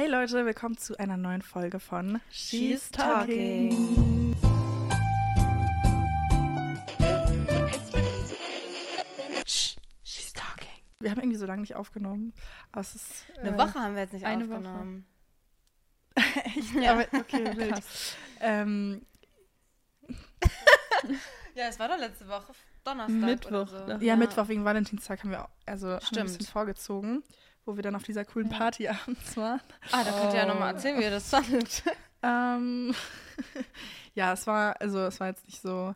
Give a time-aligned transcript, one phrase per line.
[0.00, 4.34] Hey Leute, willkommen zu einer neuen Folge von She's Talking.
[10.02, 10.68] She's Talking.
[11.00, 12.32] Wir haben irgendwie so lange nicht aufgenommen.
[12.72, 15.04] Aber es ist, Eine äh, Woche haben wir jetzt nicht eine aufgenommen.
[16.14, 16.74] Echt?
[16.76, 16.92] Ja.
[16.92, 17.82] Aber, okay, wild.
[18.40, 19.04] Ähm,
[21.54, 22.54] Ja, es war doch letzte Woche
[22.84, 23.92] Donnerstag Mittwoch, oder so.
[23.92, 23.98] ja.
[23.98, 26.26] ja, Mittwoch wegen Valentinstag haben wir, auch, also haben wir ein Stimmt.
[26.28, 27.22] bisschen vorgezogen,
[27.64, 28.58] wo wir dann auf dieser coolen Ja.
[28.58, 29.60] Party abends waren.
[29.92, 30.48] Ah, da könnt ihr ja Oh.
[30.48, 31.82] nochmal erzählen, wie ihr das fandet.
[32.22, 32.94] Ähm,
[34.14, 35.94] ja, es war, also es war jetzt nicht so,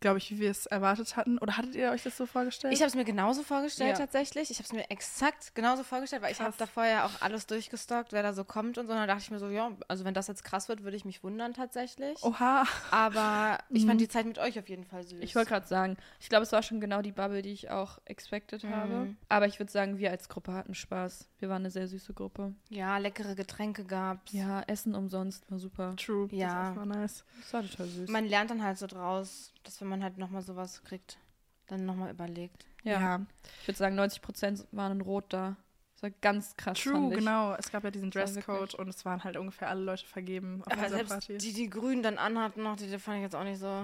[0.00, 1.38] glaube ich, wie wir es erwartet hatten.
[1.38, 2.72] Oder hattet ihr euch das so vorgestellt?
[2.74, 3.96] Ich habe es mir genauso vorgestellt Ja.
[3.98, 4.50] tatsächlich.
[4.50, 6.58] Ich habe es mir exakt genauso vorgestellt, weil ich habe Krass.
[6.58, 8.92] da vorher auch alles durchgestalkt, wer da so kommt und so.
[8.92, 11.04] Und dann dachte ich mir so, ja, also wenn das jetzt krass wird, würde ich
[11.04, 12.22] mich wundern tatsächlich.
[12.22, 12.64] Oha.
[12.90, 13.88] Aber ich Mhm.
[13.88, 15.20] fand die Zeit mit euch auf jeden Fall süß.
[15.20, 17.98] Ich wollte gerade sagen, ich glaube, es war schon genau die Bubble, die ich auch
[18.06, 18.74] expected Mhm.
[18.74, 19.14] habe.
[19.28, 21.28] Aber ich würde sagen, wir als Gruppe hatten Spaß.
[21.38, 22.54] Wir waren eine sehr süße Gruppe.
[22.68, 24.32] ja, leckere Getränke gab's.
[24.32, 25.94] Ja, Essen umsonst war super.
[25.96, 26.28] True.
[26.32, 26.68] Ja.
[26.70, 27.24] Das war nice.
[27.40, 28.10] Das war total süß.
[28.10, 31.18] Man lernt dann halt so draus, dass wenn man halt nochmal sowas kriegt,
[31.66, 32.64] dann nochmal überlegt.
[32.84, 33.20] ja.
[33.62, 35.56] Ich würde sagen, 90 Prozent waren in Rot da.
[35.94, 36.78] Das war ganz krass.
[36.78, 37.18] True, fand ich.
[37.18, 37.54] genau.
[37.56, 40.82] Es gab ja diesen Dresscode und es waren halt ungefähr alle Leute vergeben auf Aber
[40.84, 41.36] dieser selbst Party.
[41.38, 43.82] die, die Grün dann anhatten noch, die, die fand ich jetzt auch nicht so.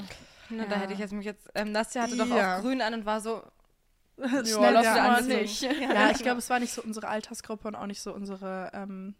[0.48, 0.80] Ne, Da Ja.
[0.80, 1.48] hätte ich jetzt mich jetzt.
[1.54, 2.56] Ähm, Nastja hatte doch Ja.
[2.56, 3.42] auch Grün an und war so.
[4.16, 5.40] Schnell lass ja, anziehen.
[5.42, 5.60] nicht.
[5.80, 9.14] Ja, ich glaube, es war nicht so unsere Altersgruppe und auch nicht so unsere ähm,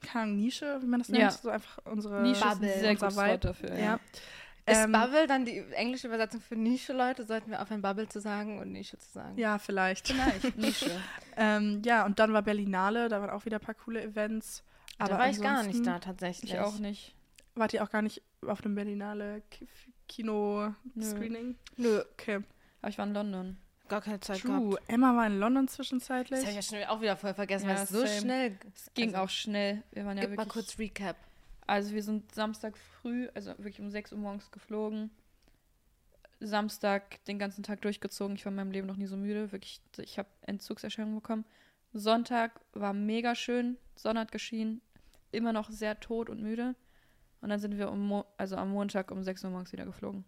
[0.00, 1.22] keine Ahnung, Nische, wie man das nennt.
[1.22, 1.30] Ja.
[1.30, 2.78] So einfach unsere Nische ist ein Bubble.
[2.78, 3.38] sehr unser Vibe.
[3.38, 3.78] Dafür.
[3.78, 4.00] Ja.
[4.64, 7.24] Ist Ähm, Bubble dann die englische Übersetzung für Nische, Leute?
[7.24, 9.36] Sollten wir aufhören, Bubble zu sagen und Nische zu sagen?
[9.36, 10.06] ja, vielleicht.
[10.08, 10.90] Vielleicht, Nische.
[11.36, 14.62] Ähm, ja, und dann war Berlinale, da waren auch wieder ein paar coole Events.
[14.98, 16.52] da Aber war ich gar nicht da tatsächlich.
[16.52, 17.14] Ich auch nicht.
[17.56, 19.66] Wart ihr auch gar nicht auf dem Berlinale Ki-
[20.08, 21.56] Kino-Screening?
[21.76, 22.40] Nö, Okay.
[22.80, 23.56] Aber ich war in London.
[23.88, 24.70] gar keine Zeit True.
[24.70, 24.82] gehabt.
[24.88, 26.40] Emma war in London Das zwischenzeitlich.
[26.40, 28.20] habe ich ja schnell auch wieder voll vergessen, Ja, weil es so same.
[28.20, 29.82] schnell Es ging Also, auch schnell.
[29.92, 30.46] Wir waren ja Gib wirklich.
[30.48, 31.16] mal kurz Recap.
[31.72, 35.10] Also wir sind Samstag früh, also wirklich um 6 Uhr morgens geflogen.
[36.40, 38.36] Samstag den ganzen Tag durchgezogen.
[38.36, 39.52] Ich war in meinem Leben noch nie so müde.
[39.52, 41.44] Wirklich, ich habe Entzugserscheinungen bekommen.
[41.92, 43.76] Sonntag war mega schön.
[43.96, 44.80] Sonne hat geschienen.
[45.30, 46.74] Immer noch sehr tot und müde.
[47.40, 50.24] Und dann sind wir um also am Montag um 6 Uhr morgens wieder geflogen.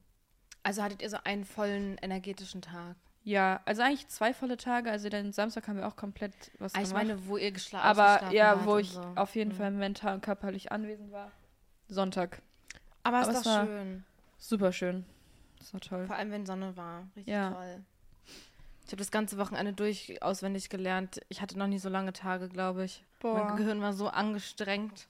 [0.63, 2.97] Also hattet ihr so einen vollen energetischen Tag?
[3.23, 4.91] Ja, also eigentlich zwei volle Tage.
[4.91, 7.07] Also den Samstag haben wir auch komplett was Ah, ich gemacht.
[7.07, 9.01] meine, wo ihr geschla Aber ausgeschlafen ja, wo ich so.
[9.15, 9.57] auf jeden Mhm.
[9.57, 11.33] Fall mental und körperlich anwesend war.
[11.89, 12.43] Sonntag.
[13.03, 14.05] Aber ist aber doch es war- schön.
[14.39, 15.05] Super schön.
[15.59, 16.07] Das war toll.
[16.07, 17.07] Vor allem, wenn Sonne war.
[17.17, 17.51] Richtig Ja.
[17.53, 17.85] toll.
[18.87, 21.21] Ich habe das ganze Wochenende durch auswendig gelernt.
[21.31, 23.03] Ich hatte noch nie so lange Tage, glaube ich.
[23.23, 23.57] Mein Boah.
[23.57, 25.07] Gehirn war so angestrengt.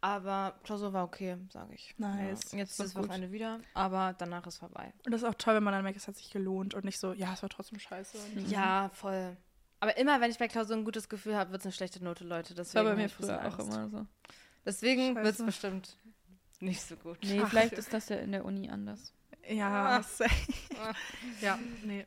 [0.00, 1.94] Aber Klausur war okay, sage ich.
[1.98, 2.52] Nice.
[2.52, 2.58] Ja.
[2.58, 3.04] Jetzt ist Das gut.
[3.04, 4.92] Wochenende wieder, aber danach ist vorbei.
[5.04, 7.00] Und das ist auch toll, wenn man dann merkt, es hat sich gelohnt und nicht
[7.00, 8.16] so, ja, es war trotzdem scheiße.
[8.36, 9.36] Und Ja, voll.
[9.80, 12.24] Aber immer, wenn ich bei Klausur ein gutes Gefühl habe, wird es eine schlechte Note,
[12.24, 12.54] Leute.
[12.54, 14.06] Das Deswegen war bei mir früher auch immer so.
[14.64, 15.96] Deswegen wird es bestimmt
[16.60, 17.18] nicht so gut.
[17.22, 17.48] Nee, Ach.
[17.50, 19.12] vielleicht ist das ja in der Uni anders.
[19.48, 20.02] Ja, Ah.
[20.02, 20.30] safe.
[21.40, 22.06] ja, nee.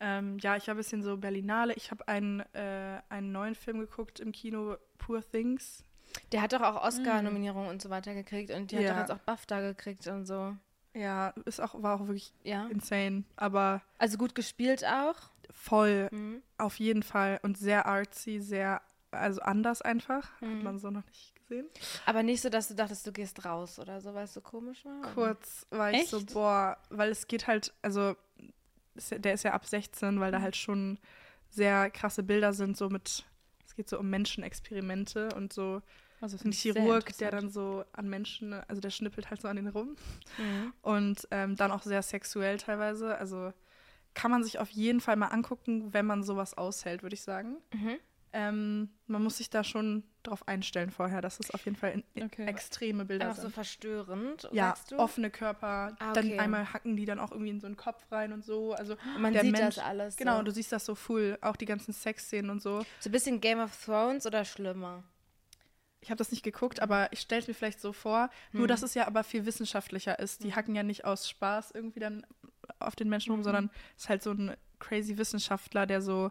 [0.00, 1.72] Ähm, ja, ich habe ein bisschen so Berlinale.
[1.74, 5.84] Ich habe einen, äh, einen neuen Film geguckt im Kino, Poor Things.
[6.32, 8.82] Der hat doch auch Oscar-Nominierungen und so weiter gekriegt und die Ja.
[8.82, 10.56] hat doch jetzt auch BAFTA gekriegt und so.
[10.94, 12.66] Ja, ist auch, war auch wirklich Ja.
[12.68, 15.16] insane, aber Also gut gespielt auch.
[15.52, 16.42] voll, Mhm.
[16.58, 20.32] auf jeden Fall und sehr artsy, sehr, also anders einfach.
[20.40, 20.62] Hat Mhm.
[20.62, 21.66] man so noch nicht gesehen.
[22.04, 24.84] Aber nicht so, dass du dachtest, du gehst raus oder so, weil es so komisch
[24.84, 25.02] war.
[25.14, 26.34] Kurz war ich so, Echt?
[26.34, 28.16] boah, weil es geht halt, also
[29.10, 30.98] der ist ja ab 16, weil da halt schon
[31.50, 33.24] sehr krasse Bilder sind, so mit,
[33.66, 35.82] es geht so um Menschenexperimente und so
[36.20, 39.68] Also ein Chirurg, der dann so an Menschen, also der schnippelt halt so an den
[39.68, 39.96] rum
[40.38, 40.72] Mhm.
[40.82, 43.52] und ähm, dann auch sehr sexuell teilweise, also
[44.14, 47.56] kann man sich auf jeden Fall mal angucken, wenn man sowas aushält, würde ich sagen.
[47.72, 47.96] Mhm.
[48.32, 52.24] Ähm, man muss sich da schon drauf einstellen vorher, dass es auf jeden Fall in,
[52.24, 52.46] Okay.
[52.46, 53.54] extreme Bilder Einfach so sind.
[53.54, 55.96] verstörend, ja, offene Körper.
[56.00, 56.38] Ah, Dann okay.
[56.38, 58.74] einmal hacken die dann auch irgendwie in so einen Kopf rein und so.
[58.74, 60.16] Also Und man der sieht Mensch- das alles.
[60.16, 60.42] genau, so.
[60.42, 62.84] du siehst das so full, auch die ganzen Sexszenen und so.
[63.00, 65.04] so ein bisschen Game of Thrones oder schlimmer?
[66.00, 68.28] Ich habe das nicht geguckt, aber ich stelle es mir vielleicht so vor.
[68.52, 68.68] Nur, Hm.
[68.68, 70.44] dass es ja aber viel wissenschaftlicher ist.
[70.44, 72.26] Die hacken ja nicht aus Spaß irgendwie dann
[72.80, 73.44] auf den Menschen rum, Mhm.
[73.44, 76.30] sondern es ist halt so ein crazy Wissenschaftler, der so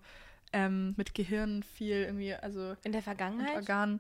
[0.56, 3.56] ähm, mit Gehirn viel irgendwie, also In der Vergangenheit?
[3.56, 4.00] Organen.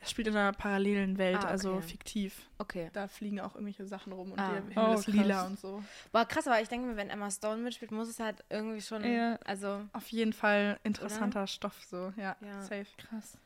[0.00, 1.82] Er spielt in einer parallelen Welt, Ah, also okay.
[1.82, 2.42] fiktiv.
[2.58, 2.90] Okay.
[2.92, 4.50] Da fliegen auch irgendwelche Sachen rum und Ah.
[4.52, 5.46] der Himmel Oh, ist lila krass.
[5.46, 5.82] und so.
[6.10, 9.04] Boah, krass, aber ich denke mir, wenn Emma Stone mitspielt, muss es halt irgendwie schon.
[9.04, 9.38] Ja.
[9.44, 12.62] Also, Auf jeden Fall interessanter Stoff, so, ja, Ja.
[12.62, 12.86] safe.
[12.98, 13.38] Krass.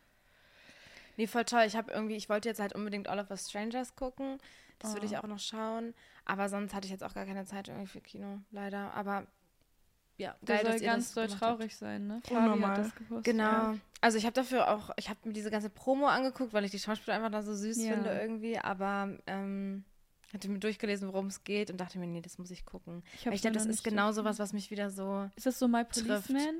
[1.18, 1.64] nee, voll toll.
[1.66, 4.38] Ich habe irgendwie, ich wollte jetzt halt unbedingt All of Us Strangers gucken.
[4.78, 5.10] Das würde Oh.
[5.10, 5.94] ich auch noch schauen.
[6.26, 8.92] Aber sonst hatte ich jetzt auch gar keine Zeit irgendwie für Kino, leider.
[8.94, 9.26] Aber
[10.18, 11.58] ja, Der geil, soll dass ihr ganz das doll gemacht habt.
[11.58, 12.22] traurig sein, ne?
[12.30, 12.70] Unnormal.
[12.70, 13.24] hat das gepostet.
[13.24, 13.42] Genau.
[13.44, 13.76] Ja.
[14.00, 16.78] Also ich habe dafür auch, ich habe mir diese ganze Promo angeguckt, weil ich die
[16.78, 17.92] Schauspieler einfach da so süß Ja.
[17.94, 19.84] finde irgendwie, aber ähm,
[20.32, 23.02] hatte mir durchgelesen, worum es geht und dachte mir, nee, das muss ich gucken.
[23.14, 24.14] Ich, ich glaube, das ist genau durchgelesen.
[24.24, 26.06] sowas, was mich wieder so Ist das so My trifft.
[26.26, 26.56] Policeman?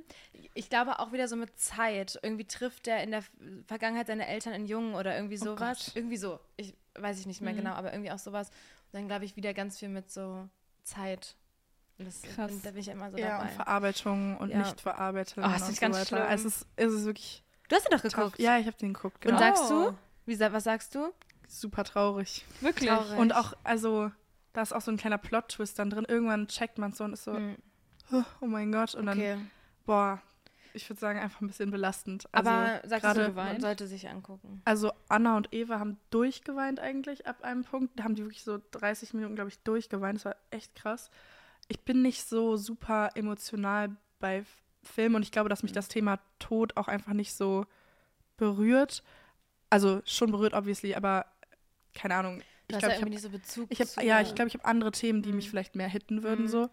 [0.55, 2.19] Ich glaube auch wieder so mit Zeit.
[2.23, 3.23] Irgendwie trifft der in der
[3.67, 5.87] Vergangenheit seine Eltern in Jungen oder irgendwie Oh sowas.
[5.87, 5.97] Gott.
[5.97, 6.39] irgendwie so.
[6.57, 7.59] Ich weiß ich nicht mehr Mhm.
[7.59, 8.49] genau, aber irgendwie auch sowas.
[8.49, 10.49] Und dann glaube ich wieder ganz viel mit so
[10.85, 11.35] Zeit.
[11.99, 12.53] Und das, Krass.
[12.63, 13.53] Da bin ich immer so Ja, und dabei.
[13.55, 14.59] Verarbeitung und Ja.
[14.59, 15.35] nicht verarbeitet.
[15.39, 16.07] Oh, das und finde ich so ganz weiter.
[16.07, 16.35] schlimm.
[16.35, 18.13] Es ist, es ist wirklich Du hast ihn doch tough.
[18.15, 18.39] geguckt.
[18.39, 19.17] Ja, ich habe den geguckt.
[19.25, 19.39] Und Genau.
[19.39, 19.91] sagst Oh.
[19.91, 19.99] du?
[20.27, 21.13] Wie, sa- was sagst du?
[21.49, 22.45] Super traurig.
[22.61, 22.91] Wirklich?
[22.91, 23.19] Traurig.
[23.19, 24.11] Und auch, also,
[24.53, 26.05] da ist auch so ein kleiner Plot-Twist dann drin.
[26.07, 27.57] Irgendwann checkt man so und ist so, Hm,
[28.41, 28.95] oh mein Gott.
[28.95, 29.37] Und dann, okay.
[29.85, 30.21] boah,
[30.75, 32.27] ich würde sagen, einfach ein bisschen belastend.
[32.33, 33.63] Also, Aber sagst gerade- du, man geweint?
[33.63, 34.61] sollte sich angucken.
[34.65, 37.99] Also Anna und Eva haben durchgeweint eigentlich ab einem Punkt.
[37.99, 40.19] Da haben die wirklich so 30 Minuten, glaube ich, durchgeweint.
[40.19, 41.11] Das war echt krass.
[41.69, 44.45] Ich bin nicht so super emotional bei
[44.83, 47.67] Filmen und ich glaube, dass mich das Thema Tod auch einfach nicht so
[48.37, 49.03] berührt.
[49.71, 51.27] Also schon berührt, obviously, aber
[51.95, 52.39] keine Ahnung.
[52.69, 54.01] Du Ich glaube, ja ich habe so Bezug ich hab, zu...
[54.01, 55.51] ja, ich glaube, ich habe andere Themen, die mich Mhm.
[55.51, 56.51] vielleicht mehr hitten würden Mhm.
[56.51, 56.71] so.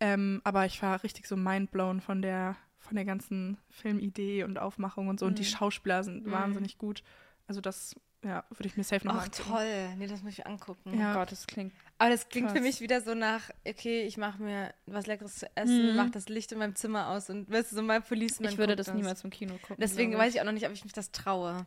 [0.00, 5.08] Ähm, aber ich war richtig so mindblown von der von der ganzen Filmidee und Aufmachung
[5.08, 5.26] und so.
[5.26, 5.46] Und die Mhm.
[5.48, 6.30] Schauspieler sind Mhm.
[6.30, 7.02] wahnsinnig gut.
[7.48, 9.94] Also das, ja, würde ich mir safe nochmal Ach, toll.
[9.96, 10.98] Nee, das muss ich angucken.
[10.98, 11.12] Ja.
[11.12, 11.72] Oh Gott, das klingt.
[11.98, 12.64] Aber das klingt für Krass.
[12.64, 15.96] mich wieder so nach, okay, ich mache mir was Leckeres zu essen, Mhm.
[15.96, 18.74] mach das Licht in meinem Zimmer aus und weißt du, so mein Policeman Ich würde
[18.76, 19.76] guckt das niemals im Kino gucken.
[19.78, 21.66] Deswegen glaub weiß ich auch noch nicht, ob ich mich das traue.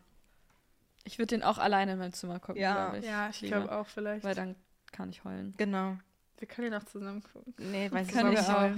[1.03, 2.73] Ich würde den auch alleine in meinem Zimmer gucken, Ja.
[2.89, 3.05] glaube ich.
[3.05, 4.23] Ja, ich glaube auch vielleicht.
[4.23, 4.55] Weil dann
[4.91, 5.53] kann ich heulen.
[5.57, 5.97] Genau.
[6.37, 7.53] Wir können ja noch zusammen gucken.
[7.59, 8.49] Nee, weiß Kann ich ich nicht.
[8.49, 8.71] auch.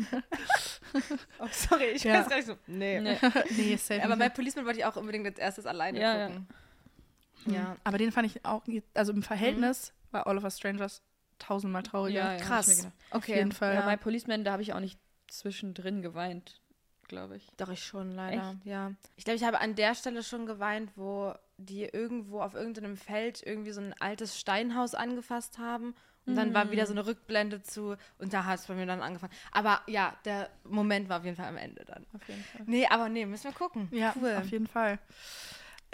[1.39, 2.15] Oh, sorry, ich Ja.
[2.19, 2.55] weiß gar nicht so.
[2.67, 2.99] Nee.
[3.01, 3.17] Nee.
[3.57, 4.03] nee, safe.
[4.03, 6.27] Aber mein Policeman wollte ich auch unbedingt als erstes alleine Ja, ja.
[6.27, 6.47] gucken.
[6.47, 6.55] Hm.
[7.45, 7.77] Ja.
[7.83, 8.63] Aber den fand ich auch,
[8.93, 11.01] also im Verhältnis war All of Us Strangers
[11.39, 12.19] tausendmal trauriger.
[12.19, 12.67] Ja, ja, Krass.
[12.67, 12.93] mir gedacht.
[13.11, 13.73] Auf jeden Fall.
[13.73, 13.85] Ja, Ja.
[13.85, 16.61] bei Policeman, da habe ich auch nicht zwischendrin geweint,
[17.07, 17.47] glaube ich.
[17.57, 18.55] Doch, ich schon, leider.
[18.63, 18.91] Ja.
[19.15, 23.41] Ich glaube, ich habe an der Stelle schon geweint, wo die irgendwo auf irgendeinem Feld
[23.45, 25.95] irgendwie so ein altes Steinhaus angefasst haben.
[26.25, 29.01] Und dann war wieder so eine Rückblende zu, und da hat es bei mir dann
[29.01, 29.33] angefangen.
[29.51, 32.05] Aber ja, der Moment war auf jeden Fall am Ende dann.
[32.13, 32.61] Auf jeden Fall.
[32.65, 33.89] Nee, aber nee, müssen wir gucken.
[33.91, 34.33] Ja, cool.
[34.39, 34.99] auf jeden Fall.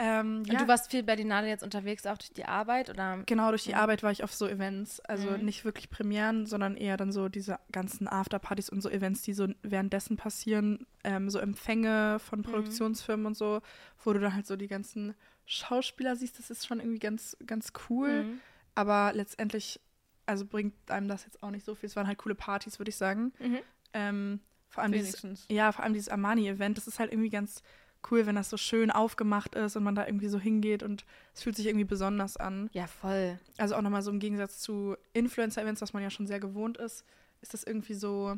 [0.01, 3.21] Ähm, Und ja, du warst viel Berlinale jetzt unterwegs, auch durch die Arbeit, oder?
[3.25, 3.81] genau durch die Ja.
[3.81, 5.01] Arbeit war ich auf so Events.
[5.01, 5.43] Also Mhm.
[5.43, 9.47] nicht wirklich Premieren, sondern eher dann so diese ganzen Afterpartys und so Events, die so
[9.61, 10.87] währenddessen passieren.
[11.03, 13.61] Ähm, so Empfänge von Produktionsfirmen und so,
[14.05, 15.15] wo du dann halt so die ganzen
[15.45, 16.39] Schauspieler siehst.
[16.39, 18.23] Das ist schon irgendwie ganz, ganz cool.
[18.23, 18.39] Mhm.
[18.75, 19.81] Aber letztendlich,
[20.25, 21.87] also bringt einem das jetzt auch nicht so viel.
[21.87, 23.33] Es waren halt coole Partys, würde ich sagen.
[23.39, 23.59] Mhm.
[23.93, 25.45] Ähm, vor allem dieses, Wenigstens.
[25.49, 27.63] ja, vor allem dieses Armani-Event, das ist halt irgendwie ganz
[28.09, 31.43] cool, wenn das so schön aufgemacht ist und man da irgendwie so hingeht und es
[31.43, 32.69] fühlt sich irgendwie besonders an.
[32.73, 33.39] Ja, voll.
[33.57, 37.05] Also auch nochmal so im Gegensatz zu Influencer-Events, was man ja schon sehr gewohnt ist,
[37.41, 38.37] ist das irgendwie so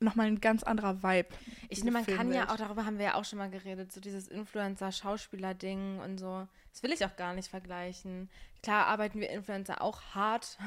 [0.00, 1.28] nochmal ein ganz anderer Vibe.
[1.68, 4.00] Ich finde, man kann ja auch, darüber haben wir ja auch schon mal geredet, so
[4.00, 6.46] dieses Influencer-Schauspieler-Ding und so.
[6.72, 8.28] Das will ich auch gar nicht vergleichen.
[8.62, 10.58] Klar arbeiten wir Influencer auch hart,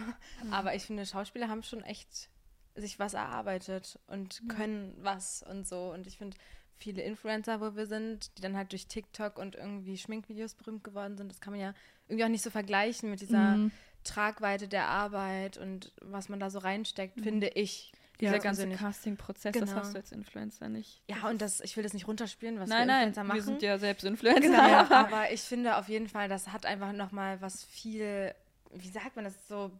[0.51, 2.29] aber ich finde, Schauspieler haben schon echt
[2.75, 5.91] sich was erarbeitet und können was und so.
[5.93, 6.37] Und ich finde,
[6.77, 11.17] viele Influencer, wo wir sind, die dann halt durch TikTok und irgendwie Schminkvideos berühmt geworden
[11.17, 11.73] sind, das kann man ja
[12.07, 13.71] irgendwie auch nicht so vergleichen mit dieser Mhm.
[14.03, 17.91] Tragweite der Arbeit und was man da so reinsteckt, finde ich.
[18.19, 18.79] Dieser Ja, ganze persönlich.
[18.79, 19.75] Casting-Prozess, das Genau.
[19.81, 21.01] hast du als Influencer nicht.
[21.09, 23.41] Ja, und das, ich will das nicht runterspielen, was nein, wir nein, Influencer wir machen.
[23.41, 24.41] sind ja selbst Influencer.
[24.41, 24.89] Genau, Ja.
[24.91, 28.33] aber ich finde auf jeden Fall, das hat einfach nochmal was viel,
[28.73, 29.71] wie sagt man das so,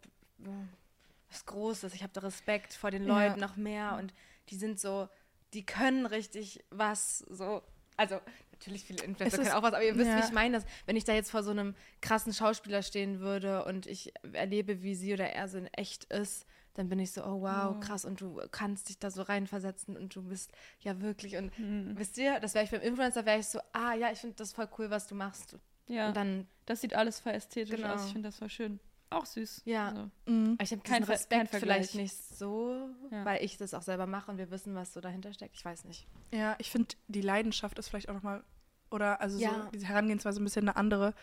[1.30, 1.94] was Großes.
[1.94, 3.28] Ich habe da Respekt vor den Ja.
[3.28, 4.14] Leuten noch mehr und
[4.50, 5.08] die sind so,
[5.56, 7.64] die können richtig was so.
[7.98, 8.20] Also
[8.52, 10.18] natürlich viele Influencer ist- können auch was, aber ihr wisst, ja.
[10.22, 13.64] wie ich meine, dass wenn ich da jetzt vor so einem krassen Schauspieler stehen würde
[13.66, 17.24] und ich erlebe, wie sie oder er so in echt ist, dann bin ich so,
[17.24, 17.80] oh wow, Oh.
[17.80, 21.98] krass und du kannst dich da so reinversetzen und du bist ja wirklich und Hm.
[21.98, 24.52] wisst ihr, das wäre ich beim Influencer, wäre ich so, ah ja, ich finde das
[24.52, 25.58] voll cool, was du machst.
[25.88, 27.94] Ja, Und dann, das sieht alles voll ästhetisch Genau.
[27.94, 28.08] aus.
[28.08, 28.80] Ich finde das voll schön.
[29.16, 29.62] Auch süß.
[29.66, 29.88] Ja.
[29.90, 30.58] Also, Mhm.
[30.62, 33.24] ich habe Kein diesen Ver- Respekt kein vielleicht nicht so, Ja.
[33.24, 35.56] weil ich das auch selber mache und wir wissen, was so dahinter steckt.
[35.56, 36.06] Ich weiß nicht.
[36.34, 38.44] Ja, ich finde, die Leidenschaft ist vielleicht auch nochmal,
[38.92, 39.52] oder also Ja.
[39.66, 41.14] so diese Herangehensweise ein bisschen eine andere,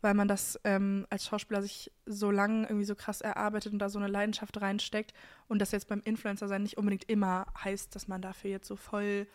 [0.00, 3.88] weil man das ähm, als Schauspieler sich so lang irgendwie so krass erarbeitet und da
[3.90, 5.12] so eine Leidenschaft reinsteckt
[5.48, 8.76] und das jetzt beim Influencer sein nicht unbedingt immer heißt, dass man dafür jetzt so
[8.76, 9.26] voll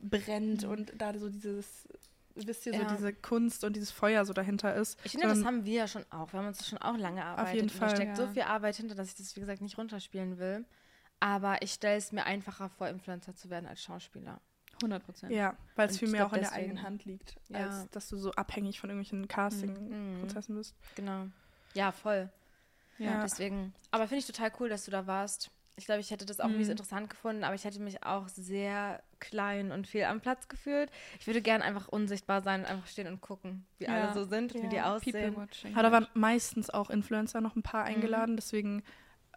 [0.00, 1.86] brennt und da so dieses,
[2.34, 2.84] wisst ihr, so Mhm.
[2.88, 2.94] Ja.
[2.96, 4.98] diese Kunst und dieses Feuer so dahinter ist.
[5.04, 6.32] Ich finde, das haben wir ja schon auch.
[6.32, 7.54] Wir haben uns das schon auch lange erarbeitet.
[7.54, 8.28] jeden und Fall, Da steckt so ja.
[8.32, 10.64] viel Arbeit hinter, dass ich das, wie gesagt, nicht runterspielen will.
[11.20, 14.40] Aber ich stelle es mir einfacher vor, Influencer zu werden als Schauspieler.
[14.82, 15.32] 100 Prozent.
[15.32, 17.66] Ja, weil es viel mehr auch in der eigenen Hand liegt, Ja.
[17.66, 20.74] als dass du so abhängig von irgendwelchen Casting-Prozessen bist.
[20.96, 21.26] Genau.
[21.74, 22.28] Ja, voll.
[22.98, 23.22] Ja.
[23.22, 23.72] Deswegen.
[23.92, 25.50] Aber finde ich total cool, dass du da warst.
[25.76, 26.56] Ich glaube, ich hätte das auch Mhm.
[26.58, 30.90] mies interessant gefunden, aber ich hätte mich auch sehr klein und viel am Platz gefühlt.
[31.18, 33.92] Ich würde gern einfach unsichtbar sein und einfach stehen und gucken, wie Ja.
[33.92, 35.36] alle so sind, wie die aussehen.
[35.36, 35.72] watching.
[35.74, 38.82] Aber da waren meistens auch Influencer noch ein paar eingeladen, deswegen.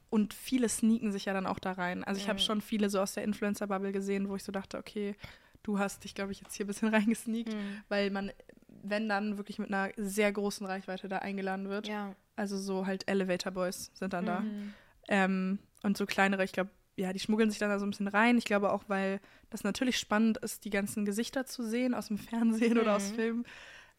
[0.09, 2.03] Und viele sneaken sich ja dann auch da rein.
[2.03, 2.43] Also ich habe Mhm.
[2.43, 5.15] schon viele so aus der Influencer-Bubble gesehen, wo ich so dachte, okay,
[5.63, 7.83] du hast dich, glaube ich, jetzt hier ein bisschen reingesneakt, Mhm.
[7.89, 8.31] weil man,
[8.67, 11.87] wenn dann wirklich mit einer sehr großen Reichweite da eingeladen wird.
[11.87, 12.13] Ja.
[12.35, 14.41] Also so halt Elevator Boys sind dann da.
[14.41, 14.73] Mhm.
[15.07, 18.07] Ähm, und so kleinere, ich glaube, ja, die schmuggeln sich dann da so ein bisschen
[18.07, 18.37] rein.
[18.37, 22.17] Ich glaube auch, weil das natürlich spannend ist, die ganzen Gesichter zu sehen aus dem
[22.29, 23.15] Fernsehen oder aus Mhm.
[23.15, 23.45] Filmen.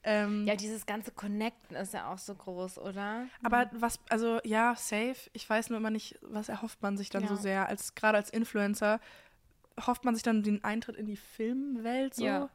[0.03, 3.27] Ähm, ja, dieses ganze Connecten ist ja auch so groß, oder?
[3.43, 5.17] aber was, also ja, safe.
[5.33, 7.29] Ich weiß nur immer nicht, was erhofft man sich dann Ja.
[7.29, 7.67] so sehr.
[7.69, 9.01] Als gerade als Influencer
[9.85, 12.25] hofft man sich dann den Eintritt in die Filmwelt so.
[12.25, 12.49] Ja.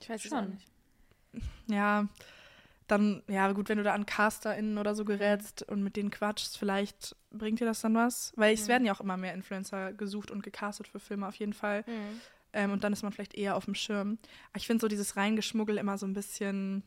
[0.00, 0.50] Ich weiß Schon.
[0.50, 0.66] nicht.
[1.68, 2.08] Ja,
[2.90, 6.58] dann, ja, gut, wenn du da an CasterInnen oder so gerätst und mit denen quatschst,
[6.58, 8.32] vielleicht bringt dir das dann was.
[8.36, 8.68] Weil es Mhm.
[8.68, 11.84] werden ja auch immer mehr Influencer gesucht und gecastet für Filme auf jeden Fall.
[11.86, 12.20] Mhm.
[12.52, 14.18] Ähm, und dann ist man vielleicht eher auf dem Schirm.
[14.50, 16.82] Aber ich finde so dieses Reingeschmuggel immer so ein bisschen,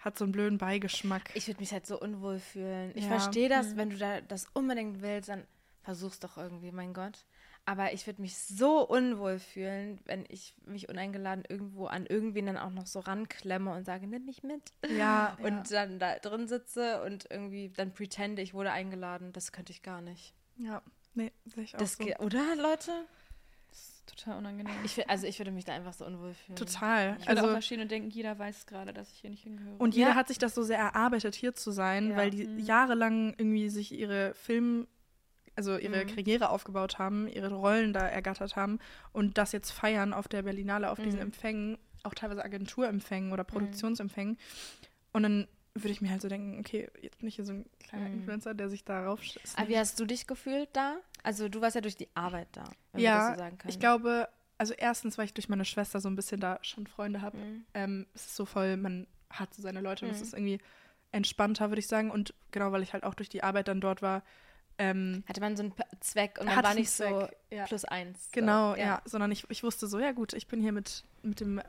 [0.00, 1.30] hat so einen blöden Beigeschmack.
[1.34, 2.92] Ich würde mich halt so unwohl fühlen.
[2.94, 3.10] Ich Ja.
[3.10, 3.78] verstehe das, Mhm.
[3.78, 5.44] wenn du da das unbedingt willst, dann
[5.82, 7.24] versuch's doch irgendwie, mein Gott.
[7.68, 12.56] Aber ich würde mich so unwohl fühlen, wenn ich mich uneingeladen irgendwo an irgendwen dann
[12.56, 14.72] auch noch so ranklemme und sage, nimm mich mit.
[14.96, 19.32] ja, Und dann da drin sitze und irgendwie dann pretende, ich wurde eingeladen.
[19.32, 20.32] Das könnte ich gar nicht.
[20.58, 20.80] ja,
[21.14, 22.04] nee, sehe ich auch Das so.
[22.04, 22.92] geht, oder, Leute?
[23.68, 24.72] Das ist total unangenehm.
[24.84, 26.54] Ich, also ich würde mich da einfach so unwohl fühlen.
[26.56, 27.16] Total.
[27.18, 29.74] Ich würde Also, auch verstehen und denken, jeder weiß gerade, dass ich hier nicht hingehöre.
[29.80, 30.14] und jeder Ja.
[30.14, 32.16] hat sich das so sehr erarbeitet, hier zu sein, Ja.
[32.16, 32.58] weil die Mhm.
[32.60, 34.86] jahrelang irgendwie sich ihre Film,
[35.56, 36.14] also ihre Mhm.
[36.14, 38.78] Karriere aufgebaut haben, ihre Rollen da ergattert haben
[39.12, 41.26] und das jetzt feiern auf der Berlinale, auf diesen Mhm.
[41.26, 44.38] Empfängen, auch teilweise Agenturempfängen oder Produktionsempfängen.
[45.12, 47.66] Und dann würde ich mir halt so denken, okay, jetzt bin ich hier so ein
[47.80, 48.14] kleiner Mhm.
[48.14, 49.20] Influencer, der sich darauf
[49.56, 50.98] Aber wie hast du dich gefühlt da?
[51.22, 53.70] Also du warst ja durch die Arbeit da, wenn Ja, das so sagen können.
[53.70, 57.20] Ich glaube, also erstens, weil ich durch meine Schwester so ein bisschen da schon Freunde
[57.20, 57.36] habe.
[57.36, 57.64] Mhm.
[57.74, 60.26] Ähm, es ist so voll, man hat so seine Leute und es Mhm.
[60.28, 60.58] ist irgendwie
[61.12, 62.10] entspannter, würde ich sagen.
[62.10, 64.22] Und genau, weil ich halt auch durch die Arbeit dann dort war.
[64.78, 67.64] Ähm, Hatte man so einen Zweck und man war nicht so ja.
[67.64, 68.28] plus eins.
[68.32, 68.80] Genau, so.
[68.80, 69.00] ja.
[69.04, 71.60] Sondern ich, ich wusste so, ja gut, ich bin hier mit, mit dem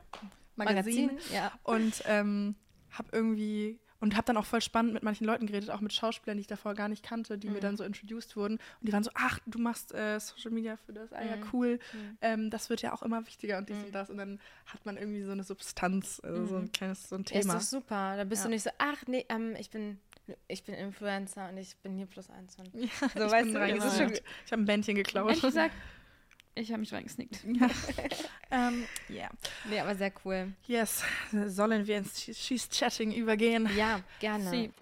[0.56, 1.52] Magazin, Magazin, ja.
[1.62, 2.54] und ähm,
[2.90, 6.36] habe irgendwie und habe dann auch voll spannend mit manchen Leuten geredet, auch mit Schauspielern,
[6.36, 7.60] die ich davor gar nicht kannte, die mir Mhm.
[7.62, 8.54] dann so introduced wurden.
[8.54, 11.42] Und die waren so, ach, du machst äh, Social Media für das, ah ja, Mhm.
[11.52, 11.80] cool.
[11.92, 12.18] Mhm.
[12.20, 13.84] Ähm, das wird ja auch immer wichtiger und dies Mhm.
[13.86, 14.08] und das.
[14.08, 16.72] Und dann hat man irgendwie so eine Substanz, also so ein Mhm.
[16.72, 17.54] kleines so ein Ja, Ist Thema.
[17.54, 18.16] doch super.
[18.16, 18.48] Da bist Ja.
[18.48, 19.98] du nicht so, ach nee, ähm, ich bin
[20.46, 22.56] ich bin Influencer und ich bin hier plus eins.
[22.58, 24.16] Und Ja, so, ich weißt bin du, reingesneakt.
[24.16, 25.28] schon, Ich habe ein Bändchen geklaut.
[25.28, 25.74] Ehrlich gesagt,
[26.54, 27.38] ich habe mich reingesnickt.
[28.50, 29.30] ähm, yeah.
[29.68, 30.52] nee, aber sehr cool.
[30.66, 31.02] Yes,
[31.46, 33.68] sollen wir ins She- She's Chatting übergehen?
[33.76, 34.50] Ja, gerne.
[34.50, 34.72] Sie.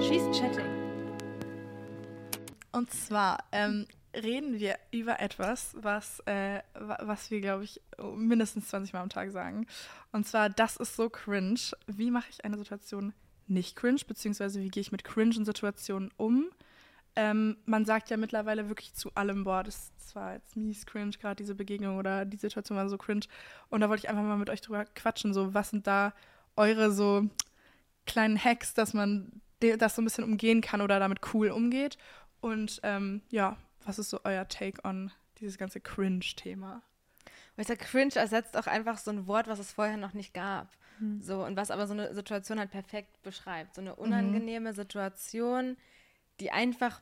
[0.00, 0.66] She's chatting.
[2.72, 3.86] Und zwar ähm,
[4.22, 7.80] reden wir über etwas, was, äh, wa- was wir, glaube ich,
[8.16, 9.66] mindestens 20 Mal am Tag sagen.
[10.12, 11.60] Und zwar, das ist so cringe.
[11.86, 13.12] Wie mache ich eine Situation
[13.46, 16.46] nicht cringe, beziehungsweise wie gehe ich mit cringen Situationen um?
[17.16, 21.36] Ähm, man sagt ja mittlerweile wirklich zu allem, boah, das zwar jetzt mies cringe, gerade
[21.36, 23.26] diese Begegnung oder die Situation war so cringe.
[23.68, 26.12] Und da wollte ich einfach mal mit euch drüber quatschen, so was sind da
[26.56, 27.28] eure so
[28.06, 31.96] kleinen Hacks, dass man das so ein bisschen umgehen kann oder damit cool umgeht.
[32.40, 36.82] Und ähm, ja, was ist so euer Take on dieses ganze Cringe-Thema?
[37.56, 40.68] Ich sag, cringe ersetzt auch einfach so ein Wort, was es vorher noch nicht gab.
[40.98, 41.22] Hm.
[41.22, 43.74] So, und was aber so eine Situation halt perfekt beschreibt.
[43.76, 45.76] So eine unangenehme Situation,
[46.40, 47.00] die einfach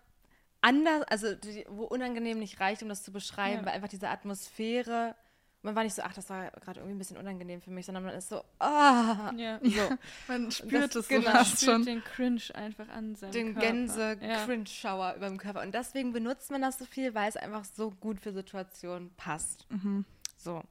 [0.60, 3.66] anders, also die, wo unangenehm nicht reicht, um das zu beschreiben, Ja.
[3.66, 5.14] weil einfach diese Atmosphäre,
[5.62, 8.04] man war nicht so, ach, das war gerade irgendwie ein bisschen unangenehm für mich, sondern
[8.04, 9.60] man ist so, ah, Ja.
[9.62, 9.96] so,
[10.28, 11.84] Man spürt es so genau, fast Spürt schon.
[11.84, 13.66] den Cringe einfach an seinem den Körper.
[13.66, 13.72] Ja.
[13.72, 15.62] Gänse-Cringe-Schauer über dem Körper.
[15.62, 19.66] Und deswegen benutzt man das so viel, weil es einfach so gut für Situationen passt.
[19.70, 20.04] Mhm.
[20.36, 20.62] So.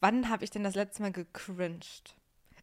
[0.00, 2.14] Wann habe ich denn das letzte Mal gecringed?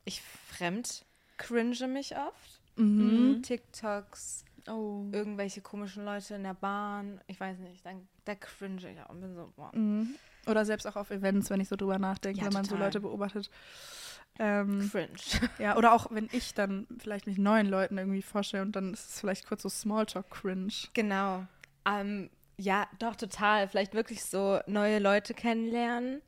[0.06, 1.06] Ich fremd
[1.38, 2.62] cringe mich oft.
[2.76, 3.42] Mhm.
[3.44, 5.06] TikToks, Oh.
[5.12, 7.20] irgendwelche komischen Leute in der Bahn.
[7.28, 9.72] Ich weiß nicht, dann da cringe ich auch und bin so, boah.
[9.76, 10.16] Mhm.
[10.48, 12.76] Oder selbst auch auf Events, wenn ich so drüber nachdenke, Ja, wenn man so.
[12.76, 13.50] Leute beobachtet.
[14.40, 15.50] Ähm, Cringe.
[15.60, 19.10] ja, oder auch wenn ich dann vielleicht mich neuen Leuten irgendwie vorstelle und dann ist
[19.10, 20.74] es vielleicht kurz so Smalltalk-Cringe.
[20.94, 21.46] genau.
[21.86, 23.68] Ähm, ja, doch, total.
[23.68, 26.22] Vielleicht wirklich so neue Leute kennenlernen.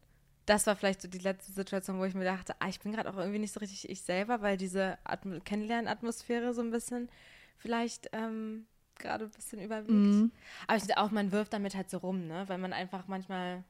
[0.45, 3.09] Das war vielleicht so die letzte Situation, wo ich mir dachte, ah, ich bin gerade
[3.09, 7.09] auch irgendwie nicht so richtig ich selber, weil diese Atm Kennenlernatmosphäre so ein bisschen
[7.57, 8.67] vielleicht ähm,
[8.99, 9.89] gerade ein bisschen überwiegt.
[9.91, 10.31] Mhm.
[10.67, 12.43] Aber ich finde auch, man wirft damit halt so rum, ne?
[12.47, 13.63] Weil man einfach manchmal,